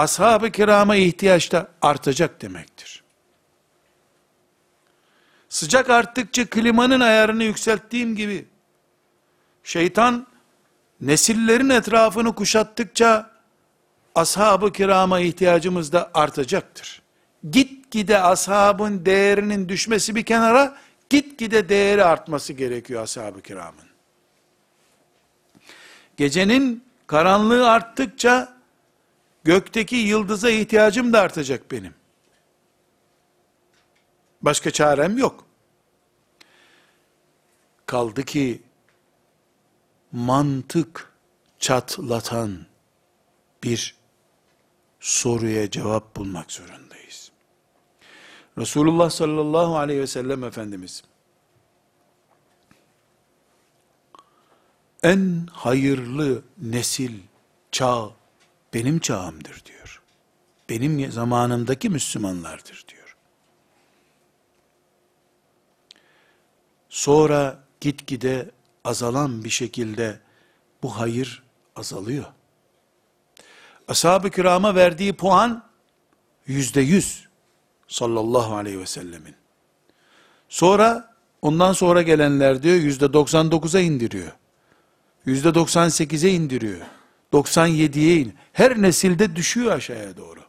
ashab-ı 0.00 0.50
kirama 0.50 0.96
ihtiyaç 0.96 1.52
da 1.52 1.68
artacak 1.82 2.42
demektir. 2.42 3.02
Sıcak 5.48 5.90
arttıkça 5.90 6.46
klimanın 6.46 7.00
ayarını 7.00 7.44
yükselttiğim 7.44 8.16
gibi, 8.16 8.46
şeytan 9.64 10.26
nesillerin 11.00 11.68
etrafını 11.68 12.34
kuşattıkça, 12.34 13.30
ashab-ı 14.14 14.72
kirama 14.72 15.20
ihtiyacımız 15.20 15.92
da 15.92 16.10
artacaktır. 16.14 17.02
Gitgide 17.50 18.18
ashabın 18.18 19.06
değerinin 19.06 19.68
düşmesi 19.68 20.14
bir 20.14 20.24
kenara, 20.24 20.76
gitgide 21.10 21.68
değeri 21.68 22.04
artması 22.04 22.52
gerekiyor 22.52 23.02
ashab-ı 23.02 23.42
kiramın. 23.42 23.90
Gecenin 26.16 26.84
karanlığı 27.06 27.70
arttıkça, 27.70 28.59
gökteki 29.44 29.96
yıldıza 29.96 30.50
ihtiyacım 30.50 31.12
da 31.12 31.20
artacak 31.20 31.70
benim. 31.70 31.94
Başka 34.42 34.70
çarem 34.70 35.18
yok. 35.18 35.44
Kaldı 37.86 38.22
ki 38.22 38.62
mantık 40.12 41.12
çatlatan 41.58 42.66
bir 43.64 43.96
soruya 45.00 45.70
cevap 45.70 46.16
bulmak 46.16 46.52
zorundayız. 46.52 47.30
Resulullah 48.58 49.10
sallallahu 49.10 49.76
aleyhi 49.76 50.00
ve 50.00 50.06
sellem 50.06 50.44
Efendimiz 50.44 51.02
en 55.02 55.46
hayırlı 55.52 56.42
nesil, 56.58 57.20
çağ 57.72 58.10
benim 58.74 58.98
çağımdır 58.98 59.64
diyor. 59.64 60.02
Benim 60.68 61.12
zamanımdaki 61.12 61.88
Müslümanlardır 61.88 62.84
diyor. 62.88 63.16
Sonra 66.88 67.64
gitgide 67.80 68.50
azalan 68.84 69.44
bir 69.44 69.50
şekilde 69.50 70.20
bu 70.82 70.98
hayır 70.98 71.42
azalıyor. 71.76 72.24
Ashab-ı 73.88 74.30
kirama 74.30 74.74
verdiği 74.74 75.12
puan 75.12 75.70
yüzde 76.46 76.80
yüz 76.80 77.28
sallallahu 77.88 78.54
aleyhi 78.54 78.80
ve 78.80 78.86
sellemin. 78.86 79.34
Sonra 80.48 81.14
ondan 81.42 81.72
sonra 81.72 82.02
gelenler 82.02 82.62
diyor 82.62 82.76
yüzde 82.76 83.04
99'a 83.04 83.80
indiriyor. 83.80 84.32
Yüzde 85.24 85.48
98'e 85.48 86.30
indiriyor. 86.30 86.86
97'ye 87.32 88.16
in. 88.16 88.34
Her 88.52 88.82
nesilde 88.82 89.36
düşüyor 89.36 89.72
aşağıya 89.72 90.16
doğru. 90.16 90.40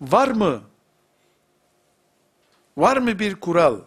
Var 0.00 0.28
mı? 0.28 0.62
Var 2.76 2.96
mı 2.96 3.18
bir 3.18 3.34
kural? 3.34 3.80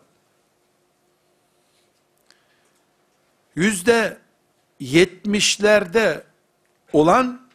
Yüzde 3.55 4.17
yetmişlerde 4.79 6.23
olan 6.93 7.49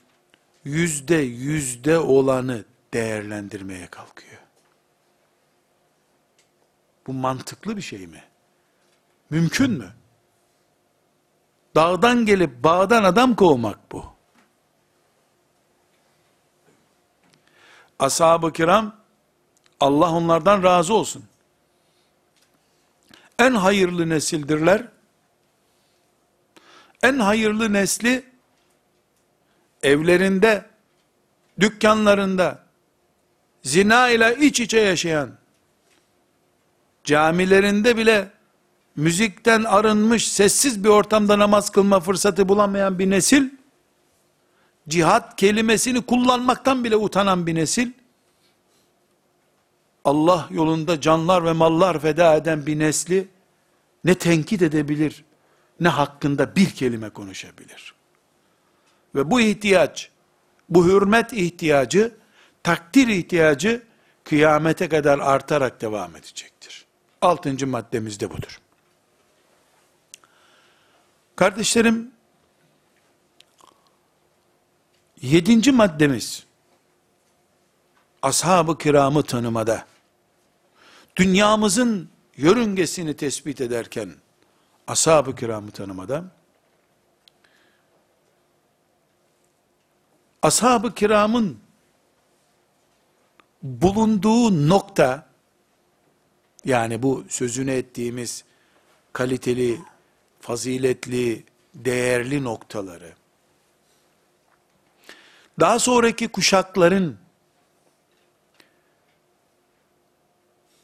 yüzde 0.64 1.16
yüzde 1.16 1.98
olanı 1.98 2.64
değerlendirmeye 2.94 3.86
kalkıyor. 3.86 4.40
Bu 7.06 7.12
mantıklı 7.12 7.76
bir 7.76 7.82
şey 7.82 8.06
mi? 8.06 8.24
Mümkün 9.30 9.70
mü? 9.70 9.92
Dağdan 11.74 12.26
gelip 12.26 12.64
bağdan 12.64 13.04
adam 13.04 13.36
kovmak 13.36 13.92
bu. 13.92 14.04
Ashab-ı 17.98 18.52
kiram, 18.52 18.96
Allah 19.80 20.12
onlardan 20.12 20.62
razı 20.62 20.94
olsun. 20.94 21.24
En 23.38 23.54
hayırlı 23.54 24.08
nesildirler. 24.08 24.88
En 27.02 27.18
hayırlı 27.18 27.72
nesli, 27.72 28.24
evlerinde, 29.82 30.70
dükkanlarında, 31.60 32.66
zina 33.62 34.08
ile 34.08 34.36
iç 34.36 34.60
içe 34.60 34.80
yaşayan, 34.80 35.30
camilerinde 37.04 37.96
bile 37.96 38.30
müzikten 38.96 39.64
arınmış, 39.64 40.32
sessiz 40.32 40.84
bir 40.84 40.88
ortamda 40.88 41.38
namaz 41.38 41.70
kılma 41.70 42.00
fırsatı 42.00 42.48
bulamayan 42.48 42.98
bir 42.98 43.10
nesil, 43.10 43.50
cihat 44.88 45.36
kelimesini 45.36 46.02
kullanmaktan 46.02 46.84
bile 46.84 46.96
utanan 46.96 47.46
bir 47.46 47.54
nesil, 47.54 47.92
Allah 50.04 50.48
yolunda 50.50 51.00
canlar 51.00 51.44
ve 51.44 51.52
mallar 51.52 52.00
feda 52.00 52.36
eden 52.36 52.66
bir 52.66 52.78
nesli, 52.78 53.28
ne 54.04 54.14
tenkit 54.14 54.62
edebilir, 54.62 55.24
ne 55.80 55.88
hakkında 55.88 56.56
bir 56.56 56.70
kelime 56.70 57.10
konuşabilir. 57.10 57.94
Ve 59.14 59.30
bu 59.30 59.40
ihtiyaç, 59.40 60.10
bu 60.68 60.86
hürmet 60.86 61.32
ihtiyacı, 61.32 62.14
takdir 62.62 63.08
ihtiyacı, 63.08 63.82
kıyamete 64.24 64.88
kadar 64.88 65.18
artarak 65.18 65.80
devam 65.80 66.16
edecektir. 66.16 66.86
Altıncı 67.22 67.66
maddemiz 67.66 68.20
de 68.20 68.30
budur. 68.30 68.60
Kardeşlerim, 71.40 72.12
yedinci 75.22 75.72
maddemiz, 75.72 76.46
ashab-ı 78.22 78.78
kiramı 78.78 79.22
tanımada, 79.22 79.86
dünyamızın 81.16 82.10
yörüngesini 82.36 83.16
tespit 83.16 83.60
ederken, 83.60 84.14
ashab-ı 84.86 85.36
kiramı 85.36 85.70
tanımada, 85.70 86.24
ashab-ı 90.42 90.94
kiramın 90.94 91.58
bulunduğu 93.62 94.68
nokta, 94.68 95.26
yani 96.64 97.02
bu 97.02 97.24
sözünü 97.28 97.70
ettiğimiz 97.70 98.44
kaliteli, 99.12 99.80
faziletli, 100.40 101.44
değerli 101.74 102.44
noktaları, 102.44 103.12
daha 105.60 105.78
sonraki 105.78 106.28
kuşakların 106.28 107.18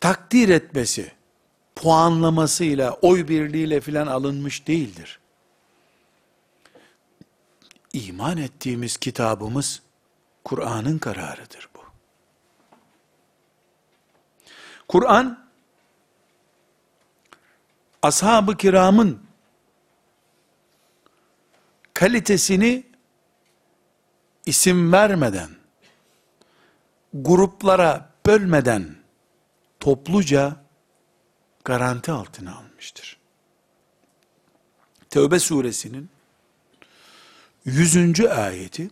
takdir 0.01 0.49
etmesi, 0.49 1.13
puanlamasıyla, 1.77 2.93
oy 2.93 3.29
birliğiyle 3.29 3.81
filan 3.81 4.07
alınmış 4.07 4.67
değildir. 4.67 5.21
İman 7.93 8.37
ettiğimiz 8.37 8.97
kitabımız, 8.97 9.83
Kur'an'ın 10.45 10.99
kararıdır 10.99 11.69
bu. 11.75 11.81
Kur'an, 14.89 15.47
ashab-ı 18.03 18.57
kiramın 18.57 19.26
kalitesini 21.97 22.87
isim 24.47 24.93
vermeden, 24.93 25.51
gruplara 27.15 28.11
bölmeden, 28.27 28.97
topluca 29.81 30.57
garanti 31.65 32.13
altına 32.13 32.57
almıştır. 32.57 33.19
Tevbe 35.11 35.39
suresinin 35.39 36.11
100. 37.65 38.21
ayeti 38.21 38.91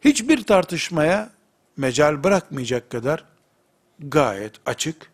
hiçbir 0.00 0.44
tartışmaya 0.44 1.30
mecal 1.76 2.24
bırakmayacak 2.24 2.90
kadar 2.90 3.24
gayet 3.98 4.54
açık 4.66 5.10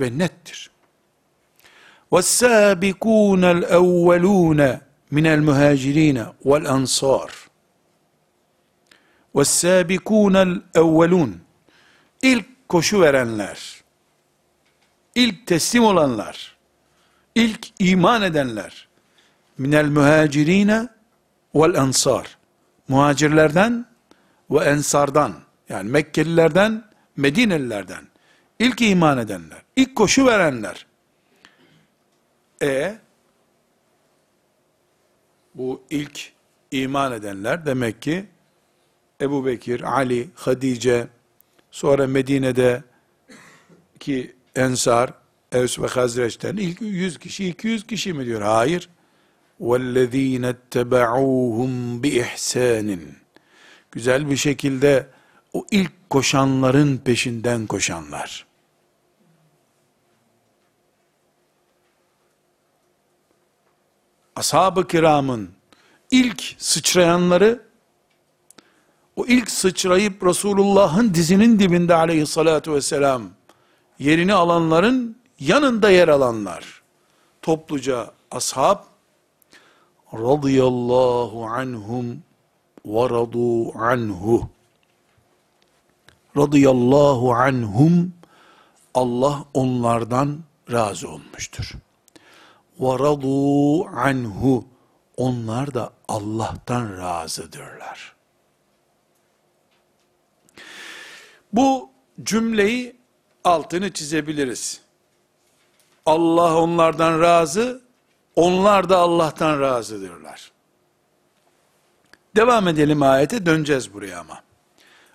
ve 0.00 0.18
nettir. 0.18 0.70
وَالسَّابِقُونَ 2.11 3.43
الْاَوَّلُونَ 3.55 4.59
مِنَ 5.11 5.25
الْمُهَاجِرِينَ 5.35 6.17
وَالْاَنْصَارِ 6.49 7.29
وَالسَّابِقُونَ 9.35 10.35
الْاَوَّلُونَ 10.47 11.31
İlk 12.21 12.69
koşu 12.69 13.01
verenler, 13.01 13.83
ilk 15.15 15.47
teslim 15.47 15.83
olanlar, 15.83 16.55
ilk 17.35 17.67
iman 17.79 18.21
edenler, 18.21 18.87
minel 19.57 19.85
muhacirine 19.85 20.87
vel 21.55 21.75
ensar, 21.75 22.37
muhacirlerden 22.87 23.85
ve 24.51 24.63
ensardan, 24.63 25.33
yani 25.69 25.89
Mekkelilerden, 25.89 26.83
Medinelilerden, 27.17 28.07
ilk 28.59 28.81
iman 28.81 29.17
edenler, 29.17 29.61
ilk 29.75 29.95
koşu 29.95 30.25
verenler, 30.25 30.85
e 32.61 32.97
bu 35.55 35.83
ilk 35.89 36.31
iman 36.71 37.11
edenler 37.11 37.65
demek 37.65 38.01
ki 38.01 38.25
Ebu 39.21 39.45
Bekir, 39.45 39.81
Ali, 39.81 40.29
Hadice, 40.35 41.07
sonra 41.71 42.07
Medine'de 42.07 42.83
ki 43.99 44.35
Ensar, 44.55 45.13
Evs 45.51 45.79
ve 45.79 45.87
Hazreç'ten 45.87 46.57
ilk 46.57 46.81
100 46.81 47.19
kişi, 47.19 47.47
200 47.47 47.87
kişi 47.87 48.13
mi 48.13 48.25
diyor? 48.25 48.41
Hayır. 48.41 48.89
وَالَّذ۪ينَ 49.61 50.53
اتَّبَعُوهُمْ 50.53 52.01
بِإِحْسَانٍ 52.01 52.99
Güzel 53.91 54.29
bir 54.29 54.37
şekilde 54.37 55.07
o 55.53 55.65
ilk 55.71 56.09
koşanların 56.09 56.97
peşinden 56.97 57.67
koşanlar. 57.67 58.45
Ashab-ı 64.40 64.86
kiramın 64.86 65.50
ilk 66.10 66.54
sıçrayanları, 66.58 67.62
o 69.16 69.26
ilk 69.26 69.50
sıçrayıp 69.50 70.26
Resulullah'ın 70.26 71.14
dizinin 71.14 71.58
dibinde 71.58 71.94
aleyhissalatu 71.94 72.74
vesselam, 72.74 73.22
yerini 73.98 74.34
alanların 74.34 75.16
yanında 75.40 75.90
yer 75.90 76.08
alanlar, 76.08 76.82
topluca 77.42 78.10
ashab 78.30 78.78
radıyallahu 80.12 81.44
anhum 81.44 82.22
ve 82.86 83.10
radu 83.10 83.78
anhu 83.78 84.48
radıyallahu 86.36 87.34
anhum 87.34 88.12
Allah 88.94 89.44
onlardan 89.54 90.38
razı 90.72 91.08
olmuştur. 91.08 91.74
Radu 92.80 93.86
anhu 93.86 94.64
onlar 95.16 95.74
da 95.74 95.92
Allah'tan 96.08 96.98
razıdırlar. 96.98 98.14
Bu 101.52 101.90
cümleyi 102.22 102.96
altını 103.44 103.92
çizebiliriz. 103.92 104.80
Allah 106.06 106.56
onlardan 106.56 107.20
razı, 107.20 107.82
onlar 108.36 108.88
da 108.88 108.98
Allah'tan 108.98 109.60
razıdırlar. 109.60 110.52
Devam 112.36 112.68
edelim 112.68 113.02
ayete 113.02 113.46
döneceğiz 113.46 113.94
buraya 113.94 114.20
ama. 114.20 114.42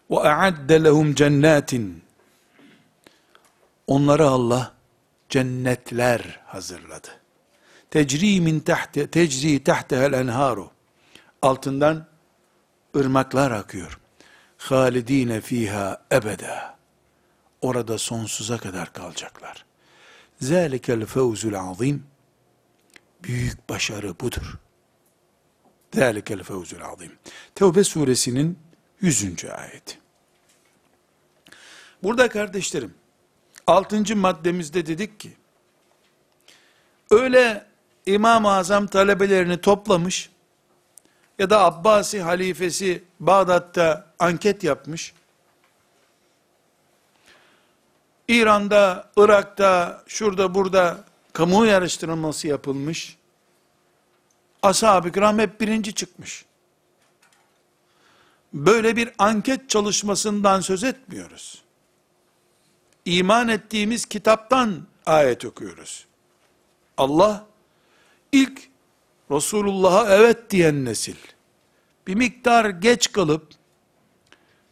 A'adde 0.10 0.84
lehum 0.84 1.16
cennetin. 1.16 2.04
Onlara 3.88 4.28
Allah 4.28 4.74
cennetler 5.30 6.40
hazırladı. 6.46 7.25
Tecri 7.92 8.42
min 8.42 8.60
tahte 8.60 9.08
tecri 9.08 9.64
tahtehel 9.64 10.14
enharu. 10.14 10.72
Altından 11.42 12.08
ırmaklar 12.96 13.52
akıyor. 13.52 14.00
Halidine 14.58 15.42
fiha 15.42 16.06
ebeda. 16.12 16.78
Orada 17.62 17.98
sonsuza 17.98 18.58
kadar 18.58 18.94
kalacaklar. 18.94 19.66
Zalikel 20.42 21.06
fevzul 21.06 21.54
azim. 21.54 22.04
Büyük 23.24 23.70
başarı 23.70 24.20
budur. 24.20 24.58
Zalikel 25.94 26.44
fevzul 26.44 26.82
azim. 26.82 27.12
Tevbe 27.56 27.84
suresinin 27.84 28.60
100. 29.02 29.46
ayeti. 29.46 30.00
Burada 32.04 32.30
kardeşlerim, 32.30 32.94
6. 33.68 34.16
maddemizde 34.16 34.86
dedik 34.86 35.20
ki, 35.20 35.34
öyle 37.12 37.66
İmam-ı 38.06 38.52
Azam 38.52 38.88
talebelerini 38.88 39.62
toplamış, 39.62 40.30
ya 41.40 41.50
da 41.50 41.62
Abbasi 41.66 42.22
halifesi 42.22 43.04
Bağdat'ta 43.20 44.14
anket 44.20 44.64
yapmış, 44.64 45.14
İran'da, 48.28 49.12
Irak'ta, 49.18 50.04
şurada 50.08 50.56
burada 50.56 51.04
kamu 51.34 51.66
yarıştırılması 51.66 52.48
yapılmış, 52.48 53.18
ashab-ı 54.62 55.12
kiram 55.12 55.40
hep 55.40 55.62
birinci 55.62 55.94
çıkmış. 55.94 56.46
Böyle 58.54 58.96
bir 58.96 59.12
anket 59.18 59.70
çalışmasından 59.70 60.62
söz 60.62 60.84
etmiyoruz. 60.84 61.62
İman 63.06 63.48
ettiğimiz 63.48 64.06
kitaptan 64.06 64.88
ayet 65.06 65.46
okuyoruz. 65.46 66.06
Allah 66.98 67.46
ilk 68.36 68.70
Resulullah'a 69.32 70.16
evet 70.16 70.50
diyen 70.50 70.86
nesil, 70.86 71.16
bir 72.08 72.16
miktar 72.16 72.66
geç 72.66 73.12
kalıp, 73.12 73.48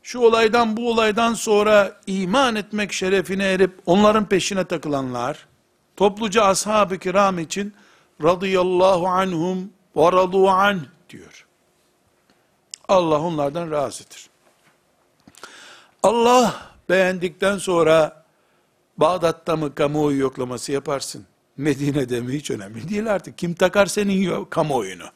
şu 0.04 0.20
olaydan 0.20 0.78
bu 0.78 0.90
olaydan 0.90 1.34
sonra 1.34 2.02
iman 2.08 2.56
etmek 2.56 2.94
şerefine 2.94 3.52
erip 3.52 3.80
onların 3.86 4.30
peşine 4.30 4.66
takılanlar, 4.66 5.48
topluca 5.96 6.44
ashab-ı 6.44 6.98
kiram 6.98 7.40
için 7.40 7.74
radıyallahu 8.24 9.08
anhum 9.08 9.70
ve 9.96 10.12
radu 10.12 10.50
anh 10.50 10.80
diyor. 11.10 11.48
Allah 12.88 13.20
onlardan 13.20 13.72
razıdır. 13.72 14.30
Allah 16.04 16.56
beğendikten 16.90 17.58
sonra 17.58 18.24
Bağdat'ta 18.98 19.56
mı 19.56 19.76
kamuoyu 19.76 20.20
yoklaması 20.20 20.72
yaparsın? 20.72 21.26
Medine'de 21.58 22.22
mi 22.22 22.34
hiç 22.34 22.52
önemli 22.52 22.90
değil 22.90 23.14
artık. 23.14 23.38
Kim 23.38 23.54
takar 23.54 23.86
senin 23.86 24.46
kamuoyunu? 24.46 25.10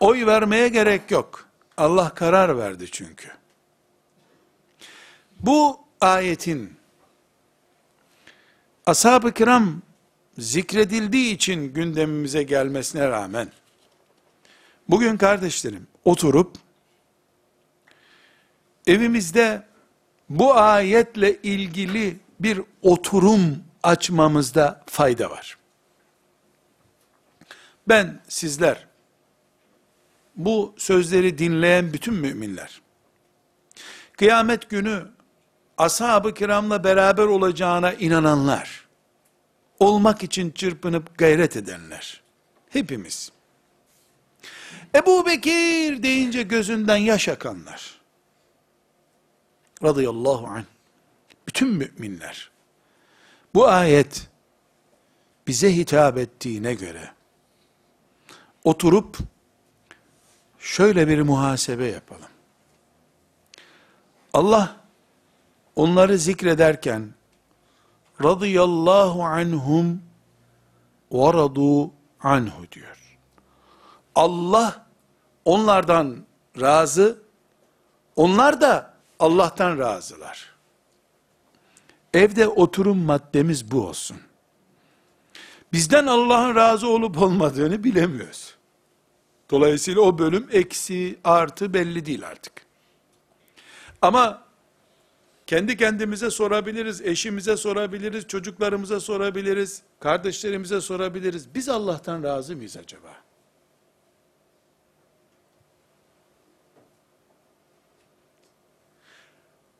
Oy 0.00 0.26
vermeye 0.26 0.68
gerek 0.68 1.10
yok. 1.10 1.48
Allah 1.76 2.14
karar 2.14 2.58
verdi 2.58 2.90
çünkü. 2.90 3.28
Bu 5.40 5.80
ayetin 6.00 6.76
ashab-ı 8.86 9.32
kiram 9.32 9.82
zikredildiği 10.38 11.34
için 11.34 11.74
gündemimize 11.74 12.42
gelmesine 12.42 13.08
rağmen 13.08 13.48
bugün 14.88 15.16
kardeşlerim 15.16 15.86
oturup 16.04 16.56
evimizde 18.86 19.62
bu 20.28 20.54
ayetle 20.54 21.36
ilgili 21.42 22.16
bir 22.40 22.60
oturum 22.82 23.64
açmamızda 23.82 24.84
fayda 24.86 25.30
var. 25.30 25.58
Ben 27.88 28.20
sizler 28.28 28.86
bu 30.36 30.74
sözleri 30.76 31.38
dinleyen 31.38 31.92
bütün 31.92 32.14
müminler 32.14 32.80
kıyamet 34.18 34.70
günü 34.70 35.06
ashab-ı 35.78 36.34
kiramla 36.34 36.84
beraber 36.84 37.24
olacağına 37.24 37.92
inananlar 37.92 38.86
olmak 39.78 40.22
için 40.22 40.50
çırpınıp 40.50 41.18
gayret 41.18 41.56
edenler 41.56 42.22
hepimiz. 42.70 43.32
Ebu 44.94 45.26
Bekir 45.26 46.02
deyince 46.02 46.42
gözünden 46.42 46.96
yaş 46.96 47.28
akanlar. 47.28 48.00
Radıyallahu 49.82 50.46
anh 50.46 50.64
bütün 51.56 51.68
müminler 51.68 52.50
bu 53.54 53.68
ayet 53.68 54.28
bize 55.46 55.76
hitap 55.76 56.18
ettiğine 56.18 56.74
göre 56.74 57.10
oturup 58.64 59.18
şöyle 60.58 61.08
bir 61.08 61.20
muhasebe 61.20 61.86
yapalım. 61.86 62.28
Allah 64.32 64.76
onları 65.76 66.18
zikrederken 66.18 67.14
radıyallahu 68.22 69.24
anhum 69.24 70.02
ve 71.12 71.32
radu 71.32 71.90
anhu 72.20 72.72
diyor. 72.72 73.18
Allah 74.14 74.86
onlardan 75.44 76.16
razı, 76.60 77.18
onlar 78.16 78.60
da 78.60 78.94
Allah'tan 79.18 79.78
razılar. 79.78 80.55
Evde 82.16 82.48
oturum 82.48 82.98
maddemiz 82.98 83.70
bu 83.70 83.86
olsun. 83.86 84.16
Bizden 85.72 86.06
Allah'ın 86.06 86.54
razı 86.54 86.88
olup 86.88 87.22
olmadığını 87.22 87.84
bilemiyoruz. 87.84 88.54
Dolayısıyla 89.50 90.00
o 90.00 90.18
bölüm 90.18 90.48
eksi 90.52 91.18
artı 91.24 91.74
belli 91.74 92.06
değil 92.06 92.26
artık. 92.26 92.52
Ama 94.02 94.42
kendi 95.46 95.76
kendimize 95.76 96.30
sorabiliriz, 96.30 97.00
eşimize 97.00 97.56
sorabiliriz, 97.56 98.26
çocuklarımıza 98.26 99.00
sorabiliriz, 99.00 99.82
kardeşlerimize 100.00 100.80
sorabiliriz. 100.80 101.54
Biz 101.54 101.68
Allah'tan 101.68 102.22
razı 102.22 102.56
mıyız 102.56 102.76
acaba? 102.76 103.25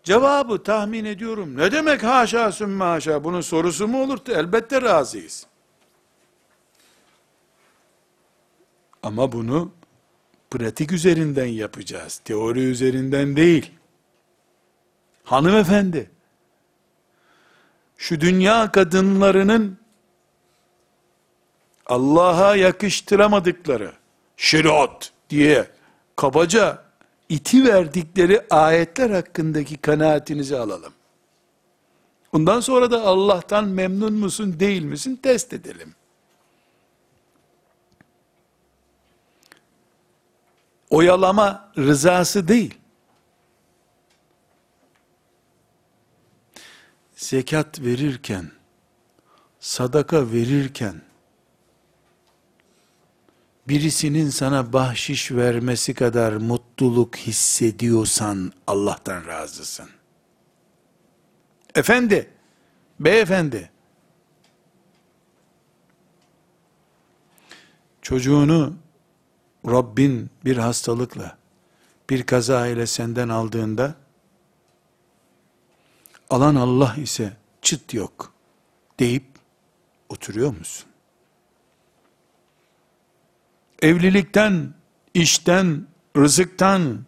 Cevabı 0.06 0.62
tahmin 0.62 1.04
ediyorum. 1.04 1.56
Ne 1.56 1.72
demek 1.72 2.04
haşa 2.04 2.52
sümme 2.52 2.84
haşa? 2.84 3.24
Bunun 3.24 3.40
sorusu 3.40 3.88
mu 3.88 4.02
olur? 4.02 4.18
Elbette 4.28 4.82
razıyız. 4.82 5.46
Ama 9.02 9.32
bunu 9.32 9.72
pratik 10.50 10.92
üzerinden 10.92 11.46
yapacağız. 11.46 12.20
Teori 12.24 12.60
üzerinden 12.60 13.36
değil. 13.36 13.72
Hanımefendi, 15.24 16.10
şu 17.96 18.20
dünya 18.20 18.72
kadınlarının 18.72 19.78
Allah'a 21.86 22.56
yakıştıramadıkları 22.56 23.92
şeriat 24.36 25.12
diye 25.30 25.70
kabaca 26.16 26.85
iti 27.28 27.64
verdikleri 27.64 28.46
ayetler 28.50 29.10
hakkındaki 29.10 29.76
kanaatinizi 29.76 30.56
alalım. 30.56 30.92
Ondan 32.32 32.60
sonra 32.60 32.90
da 32.90 33.02
Allah'tan 33.02 33.68
memnun 33.68 34.12
musun 34.12 34.60
değil 34.60 34.82
misin 34.82 35.16
test 35.16 35.52
edelim. 35.52 35.94
Oyalama 40.90 41.72
rızası 41.78 42.48
değil. 42.48 42.74
Zekat 47.16 47.80
verirken 47.80 48.50
sadaka 49.60 50.32
verirken, 50.32 51.02
birisinin 53.68 54.30
sana 54.30 54.72
bahşiş 54.72 55.32
vermesi 55.32 55.94
kadar 55.94 56.32
mutluluk 56.32 57.16
hissediyorsan 57.16 58.52
Allah'tan 58.66 59.26
razısın. 59.26 59.88
Efendi, 61.74 62.30
beyefendi, 63.00 63.70
çocuğunu 68.02 68.74
Rabbin 69.66 70.30
bir 70.44 70.56
hastalıkla, 70.56 71.38
bir 72.10 72.22
kaza 72.22 72.66
ile 72.66 72.86
senden 72.86 73.28
aldığında, 73.28 73.94
alan 76.30 76.54
Allah 76.54 76.96
ise 76.96 77.36
çıt 77.62 77.94
yok 77.94 78.32
deyip 78.98 79.26
oturuyor 80.08 80.56
musun? 80.56 80.85
Evlilikten, 83.82 84.74
işten, 85.14 85.86
rızıktan, 86.16 87.04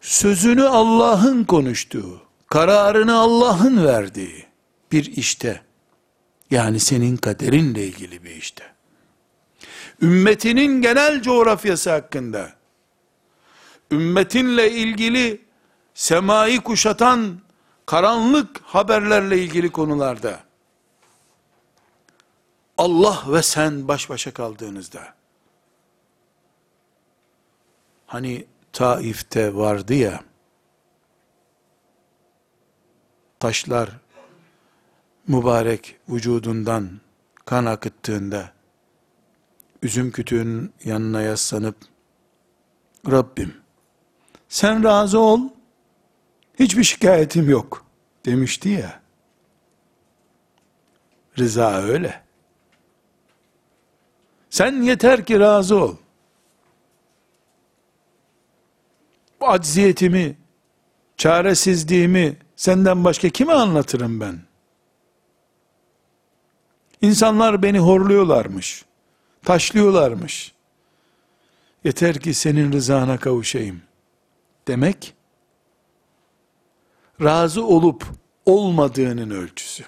sözünü 0.00 0.64
Allah'ın 0.64 1.44
konuştuğu, 1.44 2.20
kararını 2.46 3.14
Allah'ın 3.18 3.86
verdiği 3.86 4.46
bir 4.92 5.16
işte, 5.16 5.62
yani 6.50 6.80
senin 6.80 7.16
kaderinle 7.16 7.86
ilgili 7.86 8.24
bir 8.24 8.36
işte, 8.36 8.64
ümmetinin 10.02 10.82
genel 10.82 11.22
coğrafyası 11.22 11.90
hakkında, 11.90 12.52
ümmetinle 13.92 14.70
ilgili 14.70 15.40
semayı 15.94 16.60
kuşatan 16.60 17.40
karanlık 17.86 18.60
haberlerle 18.62 19.38
ilgili 19.38 19.70
konularda, 19.70 20.45
Allah 22.78 23.24
ve 23.28 23.42
sen 23.42 23.88
baş 23.88 24.10
başa 24.10 24.34
kaldığınızda, 24.34 25.14
hani 28.06 28.46
Taif'te 28.72 29.54
vardı 29.54 29.94
ya, 29.94 30.24
taşlar 33.40 33.90
mübarek 35.28 35.96
vücudundan 36.08 37.00
kan 37.44 37.64
akıttığında, 37.66 38.52
üzüm 39.82 40.10
kütüğünün 40.10 40.72
yanına 40.84 41.22
yaslanıp, 41.22 41.76
Rabbim, 43.10 43.54
sen 44.48 44.84
razı 44.84 45.18
ol, 45.18 45.40
hiçbir 46.58 46.84
şikayetim 46.84 47.50
yok, 47.50 47.86
demişti 48.24 48.68
ya. 48.68 49.00
Rıza 51.38 51.82
öyle. 51.82 52.25
Sen 54.56 54.82
yeter 54.82 55.24
ki 55.24 55.40
razı 55.40 55.76
ol. 55.76 55.96
Bu 59.40 59.48
acziyetimi, 59.48 60.36
çaresizliğimi 61.16 62.36
senden 62.56 63.04
başka 63.04 63.28
kime 63.28 63.52
anlatırım 63.52 64.20
ben? 64.20 64.40
İnsanlar 67.02 67.62
beni 67.62 67.78
horluyorlarmış, 67.78 68.84
taşlıyorlarmış. 69.44 70.52
Yeter 71.84 72.20
ki 72.20 72.34
senin 72.34 72.72
rızana 72.72 73.18
kavuşayım. 73.18 73.82
Demek, 74.68 75.14
razı 77.22 77.66
olup 77.66 78.06
olmadığının 78.46 79.30
ölçüsü. 79.30 79.84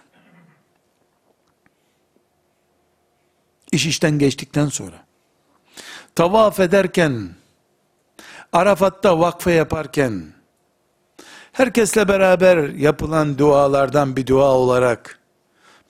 İş 3.73 3.87
işten 3.87 4.19
geçtikten 4.19 4.69
sonra, 4.69 5.05
tavaf 6.15 6.61
ederken, 6.61 7.29
Arafat'ta 8.53 9.19
vakfe 9.19 9.53
yaparken, 9.53 10.27
herkesle 11.53 12.09
beraber 12.09 12.69
yapılan 12.69 13.39
dualardan 13.39 14.17
bir 14.17 14.27
dua 14.27 14.51
olarak, 14.53 15.19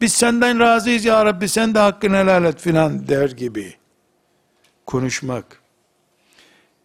biz 0.01 0.12
senden 0.12 0.61
razıyız 0.61 1.05
ya 1.05 1.24
Rabbi 1.24 1.49
sen 1.49 1.74
de 1.74 1.79
hakkını 1.79 2.16
helal 2.16 2.45
et 2.45 2.61
filan 2.61 3.09
der 3.09 3.31
gibi 3.31 3.74
konuşmak, 4.87 5.62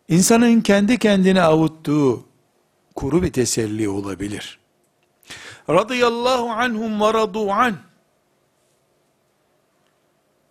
insanın 0.07 0.61
kendi 0.61 0.99
kendine 0.99 1.41
avuttuğu 1.41 2.25
kuru 2.95 3.23
bir 3.23 3.33
teselli 3.33 3.89
olabilir. 3.89 4.59
Radıyallahu 5.69 6.49
anhum 6.49 7.01
ve 7.01 7.13
radu 7.13 7.51
anh 7.51 7.75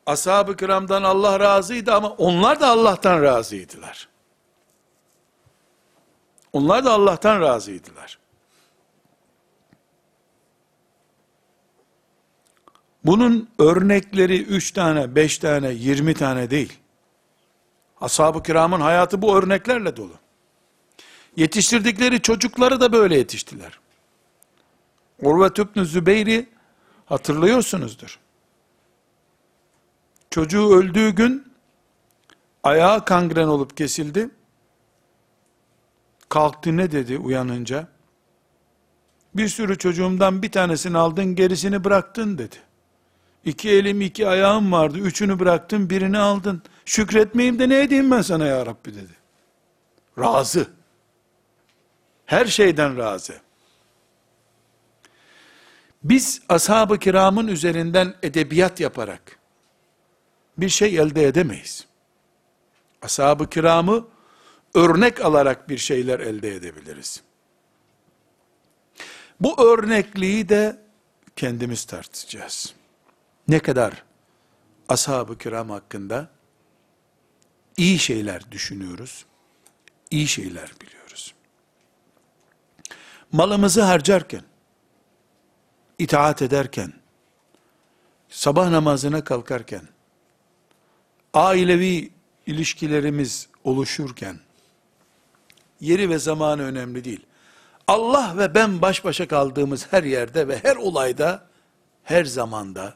ashab-ı 0.06 0.56
kiramdan 0.56 1.02
Allah 1.02 1.40
razıydı 1.40 1.94
ama 1.94 2.08
onlar 2.08 2.60
da 2.60 2.68
Allah'tan 2.68 3.22
razıydılar. 3.22 4.08
Onlar 6.52 6.84
da 6.84 6.92
Allah'tan 6.92 7.40
razıydılar. 7.40 8.18
Bunun 13.04 13.48
örnekleri 13.58 14.42
üç 14.42 14.72
tane, 14.72 15.14
beş 15.14 15.38
tane, 15.38 15.70
yirmi 15.70 16.14
tane 16.14 16.50
değil. 16.50 16.78
Ashab-ı 18.00 18.42
kiramın 18.42 18.80
hayatı 18.80 19.22
bu 19.22 19.36
örneklerle 19.36 19.96
dolu. 19.96 20.12
Yetiştirdikleri 21.36 22.22
çocukları 22.22 22.80
da 22.80 22.92
böyle 22.92 23.18
yetiştiler. 23.18 23.78
Urve 25.22 25.84
Zübeyri 25.84 26.48
hatırlıyorsunuzdur. 27.06 28.18
Çocuğu 30.32 30.76
öldüğü 30.76 31.10
gün 31.10 31.52
ayağı 32.62 33.04
kangren 33.04 33.48
olup 33.48 33.76
kesildi. 33.76 34.30
Kalktı 36.28 36.76
ne 36.76 36.92
dedi 36.92 37.18
uyanınca? 37.18 37.88
Bir 39.34 39.48
sürü 39.48 39.78
çocuğumdan 39.78 40.42
bir 40.42 40.52
tanesini 40.52 40.98
aldın 40.98 41.34
gerisini 41.34 41.84
bıraktın 41.84 42.38
dedi. 42.38 42.56
İki 43.44 43.70
elim 43.70 44.00
iki 44.00 44.28
ayağım 44.28 44.72
vardı. 44.72 44.98
Üçünü 44.98 45.38
bıraktın 45.38 45.90
birini 45.90 46.18
aldın. 46.18 46.62
Şükretmeyeyim 46.84 47.58
de 47.58 47.68
ne 47.68 47.82
edeyim 47.82 48.10
ben 48.10 48.22
sana 48.22 48.46
ya 48.46 48.66
Rabbi 48.66 48.94
dedi. 48.94 49.16
Razı. 50.18 50.66
Her 52.26 52.46
şeyden 52.46 52.98
razı. 52.98 53.34
Biz 56.04 56.42
ashab-ı 56.48 56.98
kiramın 56.98 57.48
üzerinden 57.48 58.14
edebiyat 58.22 58.80
yaparak 58.80 59.41
bir 60.58 60.68
şey 60.68 60.98
elde 60.98 61.26
edemeyiz. 61.26 61.86
Ashab-ı 63.02 63.50
kiramı 63.50 64.06
örnek 64.74 65.20
alarak 65.20 65.68
bir 65.68 65.78
şeyler 65.78 66.20
elde 66.20 66.54
edebiliriz. 66.54 67.22
Bu 69.40 69.62
örnekliği 69.62 70.48
de 70.48 70.82
kendimiz 71.36 71.84
tartacağız. 71.84 72.74
Ne 73.48 73.58
kadar 73.58 74.04
ashab-ı 74.88 75.38
kiram 75.38 75.70
hakkında 75.70 76.28
iyi 77.76 77.98
şeyler 77.98 78.50
düşünüyoruz, 78.52 79.26
iyi 80.10 80.28
şeyler 80.28 80.72
biliyoruz. 80.80 81.34
Malımızı 83.32 83.82
harcarken, 83.82 84.42
itaat 85.98 86.42
ederken, 86.42 86.92
sabah 88.28 88.70
namazına 88.70 89.24
kalkarken, 89.24 89.88
ailevi 91.34 92.10
ilişkilerimiz 92.46 93.48
oluşurken, 93.64 94.40
yeri 95.80 96.10
ve 96.10 96.18
zamanı 96.18 96.62
önemli 96.62 97.04
değil. 97.04 97.26
Allah 97.86 98.34
ve 98.38 98.54
ben 98.54 98.82
baş 98.82 99.04
başa 99.04 99.28
kaldığımız 99.28 99.92
her 99.92 100.02
yerde 100.02 100.48
ve 100.48 100.58
her 100.62 100.76
olayda, 100.76 101.46
her 102.04 102.24
zamanda, 102.24 102.94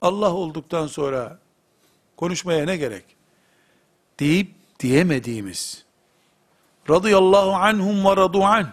Allah 0.00 0.34
olduktan 0.34 0.86
sonra 0.86 1.38
konuşmaya 2.16 2.64
ne 2.64 2.76
gerek? 2.76 3.04
Deyip 4.20 4.54
diyemediğimiz, 4.80 5.84
radıyallahu 6.90 7.50
anhum 7.52 8.04
ve 8.04 8.16
radu 8.16 8.44
an, 8.44 8.72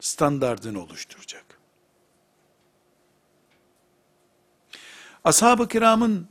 standartını 0.00 0.82
oluşturacak. 0.82 1.44
Ashab-ı 5.24 5.68
kiramın 5.68 6.28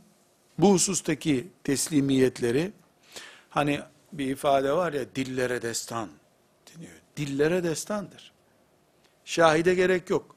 bu 0.58 0.72
husustaki 0.72 1.48
teslimiyetleri, 1.64 2.72
hani 3.50 3.80
bir 4.12 4.26
ifade 4.26 4.72
var 4.72 4.92
ya, 4.92 5.04
dillere 5.14 5.62
destan 5.62 6.08
deniyor. 6.66 6.92
Dillere 7.16 7.64
destandır. 7.64 8.32
Şahide 9.24 9.74
gerek 9.74 10.10
yok. 10.10 10.36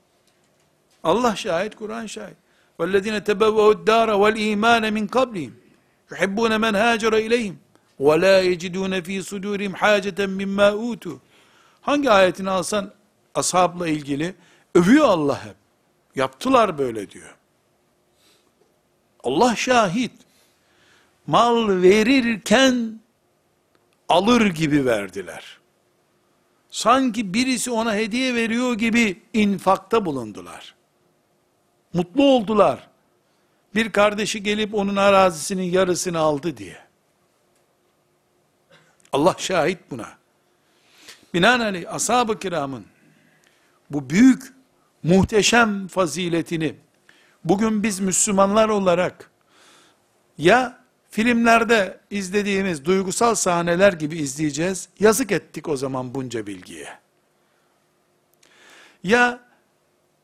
Allah 1.03 1.35
şahit, 1.35 1.75
Kur'an 1.75 2.05
şahit. 2.05 2.37
وَالَّذِينَ 2.79 3.17
تَبَوَّهُ 3.29 3.67
الدَّارَ 3.77 4.09
وَالْا۪يمَانَ 4.23 4.83
مِنْ 4.97 5.05
قَبْلِهِمْ 5.17 5.53
يُحِبُّونَ 6.11 6.51
مَنْ 6.65 6.73
هَاجَرَ 6.83 7.13
اِلَيْهِمْ 7.25 7.55
وَلَا 8.07 8.35
يَجِدُونَ 8.49 8.93
ف۪ي 9.07 9.17
صُدُورِهِمْ 9.29 9.73
حَاجَةً 9.81 10.19
مِمَّا 10.39 10.69
اُوتُوا 10.71 11.17
Hangi 11.81 12.11
ayetini 12.11 12.49
alsan 12.49 12.93
ashabla 13.35 13.87
ilgili 13.87 14.35
övüyor 14.75 15.05
Allah 15.05 15.45
hep. 15.45 15.55
Yaptılar 16.15 16.77
böyle 16.77 17.09
diyor. 17.09 17.35
Allah 19.22 19.56
şahit. 19.56 20.12
Mal 21.26 21.82
verirken 21.82 23.00
alır 24.08 24.46
gibi 24.46 24.84
verdiler. 24.84 25.58
Sanki 26.70 27.34
birisi 27.34 27.70
ona 27.70 27.94
hediye 27.94 28.34
veriyor 28.34 28.74
gibi 28.74 29.22
infakta 29.32 30.04
bulundular. 30.04 30.74
Mutlu 31.92 32.24
oldular. 32.24 32.88
Bir 33.74 33.92
kardeşi 33.92 34.42
gelip 34.42 34.74
onun 34.74 34.96
arazisinin 34.96 35.62
yarısını 35.62 36.18
aldı 36.18 36.56
diye. 36.56 36.78
Allah 39.12 39.34
şahit 39.38 39.78
buna. 39.90 40.08
Binaenaleyh 41.34 41.94
ashab-ı 41.94 42.38
kiramın 42.38 42.84
bu 43.90 44.10
büyük 44.10 44.52
muhteşem 45.02 45.88
faziletini 45.88 46.74
bugün 47.44 47.82
biz 47.82 48.00
Müslümanlar 48.00 48.68
olarak 48.68 49.30
ya 50.38 50.82
filmlerde 51.10 52.00
izlediğimiz 52.10 52.84
duygusal 52.84 53.34
sahneler 53.34 53.92
gibi 53.92 54.18
izleyeceğiz. 54.18 54.88
Yazık 55.00 55.32
ettik 55.32 55.68
o 55.68 55.76
zaman 55.76 56.14
bunca 56.14 56.46
bilgiye. 56.46 56.88
Ya 59.04 59.40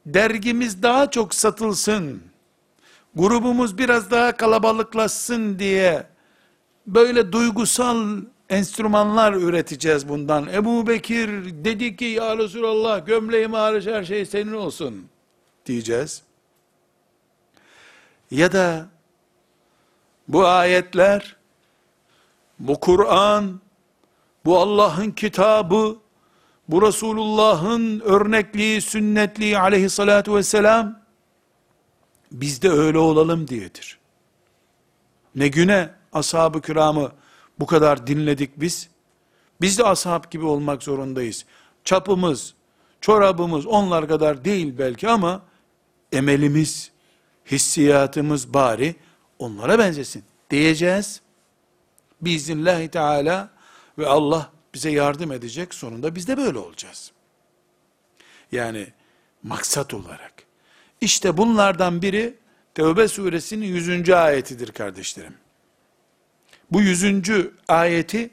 dergimiz 0.07 0.83
daha 0.83 1.11
çok 1.11 1.35
satılsın, 1.35 2.23
grubumuz 3.15 3.79
biraz 3.79 4.11
daha 4.11 4.37
kalabalıklaşsın 4.37 5.59
diye 5.59 6.07
böyle 6.87 7.33
duygusal 7.33 8.21
enstrümanlar 8.49 9.33
üreteceğiz 9.33 10.09
bundan. 10.09 10.49
Ebu 10.53 10.87
Bekir 10.87 11.29
dedi 11.65 11.97
ki 11.97 12.05
ya 12.05 12.39
Resulallah 12.39 13.07
gömleğim 13.07 13.53
hariç 13.53 13.87
her 13.87 14.05
şey 14.05 14.27
senin 14.27 14.53
olsun 14.53 15.05
diyeceğiz. 15.67 16.28
Ya 18.31 18.53
da 18.53 18.89
bu 20.29 20.47
ayetler, 20.47 21.37
bu 22.59 22.81
Kur'an, 22.81 23.61
bu 24.45 24.59
Allah'ın 24.59 25.11
kitabı, 25.11 25.97
bu 26.69 26.83
Resulullah'ın 26.83 28.01
örnekliği, 28.01 28.81
sünnetliği 28.81 29.59
aleyhissalatu 29.59 30.37
vesselam, 30.37 31.01
biz 32.33 32.63
de 32.63 32.71
öyle 32.71 32.99
olalım 32.99 33.49
diyedir. 33.49 33.99
Ne 35.35 35.49
güne 35.49 35.91
ashab-ı 36.13 36.61
kiramı 36.61 37.13
bu 37.59 37.67
kadar 37.67 38.07
dinledik 38.07 38.61
biz, 38.61 38.89
biz 39.61 39.79
de 39.79 39.85
ashab 39.85 40.31
gibi 40.31 40.45
olmak 40.45 40.83
zorundayız. 40.83 41.45
Çapımız, 41.85 42.55
çorabımız 43.01 43.67
onlar 43.67 44.09
kadar 44.09 44.45
değil 44.45 44.75
belki 44.79 45.09
ama, 45.09 45.43
emelimiz, 46.13 46.91
hissiyatımız 47.51 48.55
bari, 48.55 48.97
onlara 49.39 49.79
benzesin 49.79 50.25
diyeceğiz. 50.51 51.21
Biiznillahü 52.23 52.89
Teala 52.89 53.51
ve 53.99 54.07
Allah 54.07 54.53
bize 54.75 54.91
yardım 54.91 55.33
edecek. 55.33 55.75
Sonunda 55.75 56.15
biz 56.15 56.29
de 56.29 56.37
böyle 56.37 56.59
olacağız. 56.59 57.13
Yani 58.53 58.87
maksat 59.43 59.95
olarak. 59.95 60.33
İşte 61.01 61.37
bunlardan 61.37 62.03
biri 62.03 62.35
Tevbe 62.75 63.09
suresinin 63.09 63.67
100. 63.67 64.11
ayetidir 64.11 64.73
kardeşlerim. 64.73 65.35
Bu 66.71 66.81
100. 66.81 67.31
ayeti 67.69 68.31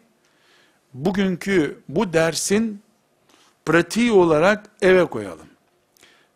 bugünkü 0.94 1.80
bu 1.90 2.14
dersin 2.14 2.82
pratiği 3.66 4.12
olarak 4.12 4.70
eve 4.82 5.06
koyalım. 5.06 5.48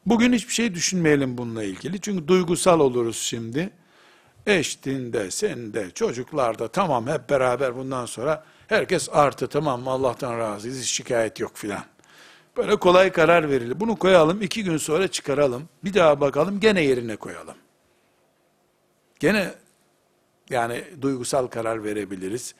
Bugün 0.06 0.34
hiçbir 0.34 0.54
şey 0.54 0.76
düşünmeyelim 0.76 1.38
bununla 1.38 1.64
ilgili. 1.64 2.02
Çünkü 2.02 2.28
duygusal 2.28 2.80
oluruz 2.80 3.18
şimdi. 3.18 3.70
Eştinde, 4.47 5.32
sende, 5.32 5.91
çocuklarda 5.91 6.68
tamam 6.68 7.08
hep 7.08 7.30
beraber 7.30 7.76
bundan 7.76 8.06
sonra 8.06 8.45
herkes 8.68 9.10
artı 9.12 9.47
tamam 9.47 9.88
Allah'tan 9.88 10.39
razıyız 10.39 10.84
şikayet 10.86 11.39
yok 11.39 11.52
filan. 11.58 11.84
Böyle 12.58 12.76
kolay 12.76 13.12
karar 13.12 13.50
verilir. 13.50 13.80
Bunu 13.80 13.95
koyalım 13.95 14.41
iki 14.41 14.64
gün 14.64 14.78
sonra 14.78 15.08
çıkaralım. 15.08 15.70
Bir 15.84 15.93
daha 15.93 16.22
bakalım 16.22 16.60
gene 16.60 16.82
yerine 16.82 17.16
koyalım. 17.16 17.56
Gene 19.20 19.54
yani 20.50 20.84
duygusal 21.02 21.47
karar 21.47 21.84
verebiliriz. 21.84 22.56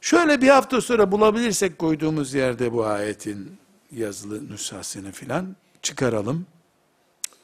Şöyle 0.00 0.40
bir 0.40 0.48
hafta 0.48 0.80
sonra 0.80 1.12
bulabilirsek 1.12 1.78
koyduğumuz 1.78 2.34
yerde 2.34 2.72
bu 2.72 2.86
ayetin 2.86 3.58
yazılı 3.92 4.52
nüshasını 4.52 5.12
filan 5.12 5.56
çıkaralım. 5.82 6.46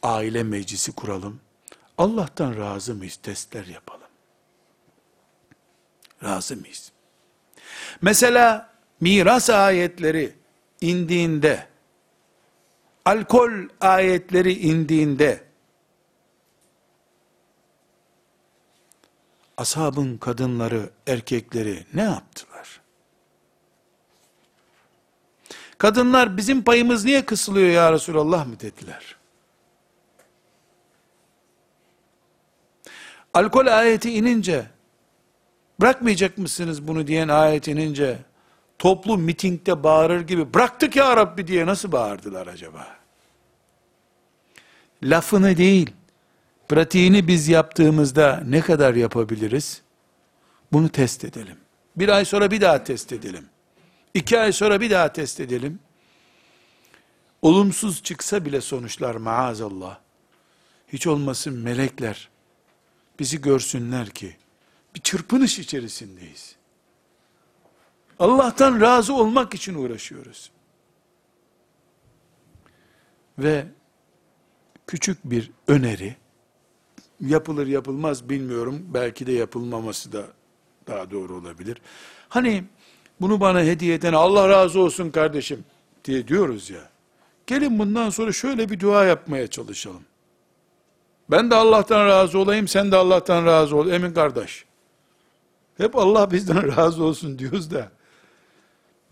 Aile 0.03 0.43
meclisi 0.43 0.93
kuralım. 0.93 1.41
Allah'tan 1.99 2.57
razı 2.57 2.95
mıyız? 2.95 3.17
Testler 3.17 3.67
yapalım. 3.67 4.09
Razı 6.23 6.57
mıyız? 6.57 6.93
Mesela 8.03 8.71
miras 9.01 9.51
ayetleri 9.51 10.35
indiğinde, 10.81 11.67
alkol 13.05 13.51
ayetleri 13.81 14.53
indiğinde, 14.53 15.45
ashabın 19.57 20.19
kadınları, 20.19 20.91
erkekleri 21.07 21.87
ne 21.95 22.03
yaptılar? 22.03 22.48
Kadınlar 25.79 26.37
bizim 26.37 26.63
payımız 26.63 27.05
niye 27.05 27.25
kısılıyor 27.25 27.69
ya 27.69 27.93
Resulallah 27.93 28.47
mı 28.47 28.61
dediler? 28.61 29.17
Alkol 33.35 33.67
ayeti 33.67 34.13
inince, 34.13 34.67
bırakmayacak 35.81 36.39
mısınız 36.39 36.89
bunu 36.89 37.07
diyen 37.07 37.29
ayet 37.29 37.69
inince, 37.69 38.19
toplu 38.79 39.19
mitingde 39.19 39.83
bağırır 39.83 40.21
gibi, 40.21 40.55
bıraktık 40.55 40.97
ya 40.97 41.17
Rabbi 41.17 41.47
diye 41.47 41.67
nasıl 41.67 41.93
bağırdılar 41.93 42.47
acaba? 42.47 42.87
Lafını 45.03 45.57
değil, 45.57 45.91
pratiğini 46.69 47.29
biz 47.29 47.49
yaptığımızda 47.49 48.43
ne 48.47 48.61
kadar 48.61 48.95
yapabiliriz? 48.95 49.83
Bunu 50.73 50.89
test 50.89 51.25
edelim. 51.25 51.57
Bir 51.97 52.09
ay 52.09 52.25
sonra 52.25 52.51
bir 52.51 52.61
daha 52.61 52.85
test 52.85 53.13
edelim. 53.13 53.45
İki 54.19 54.39
ay 54.39 54.53
sonra 54.53 54.81
bir 54.81 54.91
daha 54.91 55.13
test 55.13 55.41
edelim. 55.41 55.81
Olumsuz 57.43 58.03
çıksa 58.03 58.45
bile 58.45 58.61
sonuçlar 58.61 59.15
maazallah. 59.15 59.99
Hiç 60.89 61.07
olmasın 61.07 61.59
melekler 61.59 62.29
bizi 63.19 63.41
görsünler 63.41 64.09
ki 64.11 64.37
bir 64.95 65.01
çırpınış 65.01 65.59
içerisindeyiz. 65.59 66.57
Allah'tan 68.19 68.81
razı 68.81 69.15
olmak 69.15 69.55
için 69.55 69.75
uğraşıyoruz. 69.75 70.51
Ve 73.39 73.67
küçük 74.87 75.25
bir 75.25 75.51
öneri 75.69 76.17
yapılır 77.21 77.67
yapılmaz 77.67 78.29
bilmiyorum. 78.29 78.85
Belki 78.95 79.27
de 79.27 79.33
yapılmaması 79.33 80.13
da 80.13 80.27
daha 80.87 81.11
doğru 81.11 81.37
olabilir. 81.37 81.79
Hani 82.29 82.65
bunu 83.21 83.41
bana 83.41 83.61
hediye 83.61 83.95
eden 83.95 84.13
Allah 84.13 84.49
razı 84.49 84.81
olsun 84.81 85.11
kardeşim 85.11 85.65
diye 86.05 86.29
diyoruz 86.29 86.71
ya. 86.71 86.89
Gelin 87.47 87.79
bundan 87.79 88.11
sonra 88.11 88.33
şöyle 88.33 88.71
bir 88.71 88.81
dua 88.81 89.05
yapmaya 89.05 89.47
çalışalım. 89.47 90.03
Ben 91.31 91.51
de 91.51 91.55
Allah'tan 91.55 92.07
razı 92.07 92.39
olayım, 92.39 92.69
sen 92.69 92.93
de 92.93 92.97
Allah'tan 92.97 93.47
razı 93.47 93.77
ol. 93.77 93.91
Emin 93.91 94.15
kardeş. 94.15 94.65
Hep 95.77 95.97
Allah 95.97 96.31
bizden 96.31 96.77
razı 96.77 97.05
olsun 97.05 97.39
diyoruz 97.39 97.71
da. 97.71 97.89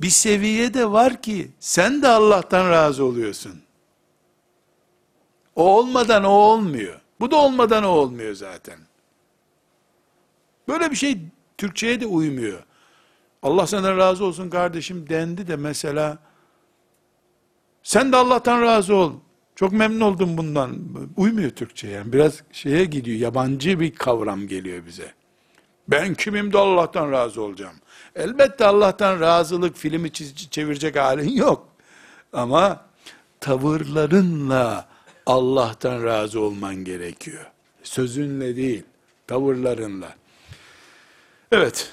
Bir 0.01 0.11
seviye 0.11 0.75
de 0.75 0.93
var 0.93 1.23
ki 1.23 1.51
sen 1.61 2.03
de 2.03 2.09
Allah'tan 2.09 2.71
razı 2.71 3.05
oluyorsun. 3.05 3.63
O 5.57 5.79
olmadan 5.79 6.25
o 6.25 6.31
olmuyor. 6.31 7.01
Bu 7.21 7.31
da 7.31 7.37
olmadan 7.37 7.85
o 7.85 7.89
olmuyor 7.89 8.35
zaten. 8.35 8.79
Böyle 10.69 10.91
bir 10.91 10.97
şey 10.97 11.19
Türkçe'ye 11.59 12.01
de 12.01 12.07
uymuyor. 12.07 12.63
Allah 13.47 13.67
senden 13.67 13.97
razı 13.97 14.25
olsun 14.25 14.51
kardeşim 14.51 15.09
dendi 15.09 15.49
de 15.49 15.57
mesela 15.57 16.19
sen 17.83 18.13
de 18.13 18.17
Allah'tan 18.17 18.63
razı 18.63 18.95
ol. 18.95 19.13
Çok 19.55 19.73
memnun 19.73 20.01
oldum 20.01 20.39
bundan. 20.39 20.79
Uymuyor 21.17 21.51
Türkçe 21.51 21.89
yani. 21.89 22.13
Biraz 22.13 22.43
şeye 22.53 22.85
gidiyor. 22.85 23.19
Yabancı 23.19 23.81
bir 23.81 23.95
kavram 23.95 24.47
geliyor 24.47 24.87
bize. 24.87 25.13
Ben 25.89 26.15
kimim 26.15 26.53
de 26.53 26.59
Allah'tan 26.59 27.13
razı 27.13 27.43
olacağım. 27.43 27.77
Elbette 28.17 28.65
Allah'tan 28.65 29.21
razılık 29.21 29.77
filmi 29.77 30.13
çevirecek 30.51 30.97
halin 30.97 31.31
yok. 31.31 31.69
Ama 32.33 32.87
tavırlarınla 33.41 34.89
Allah'tan 35.27 36.05
razı 36.05 36.41
olman 36.41 36.75
gerekiyor. 36.75 37.51
Sözünle 37.83 38.57
değil, 38.57 38.83
tavırlarınla. 39.27 40.15
Evet. 41.53 41.93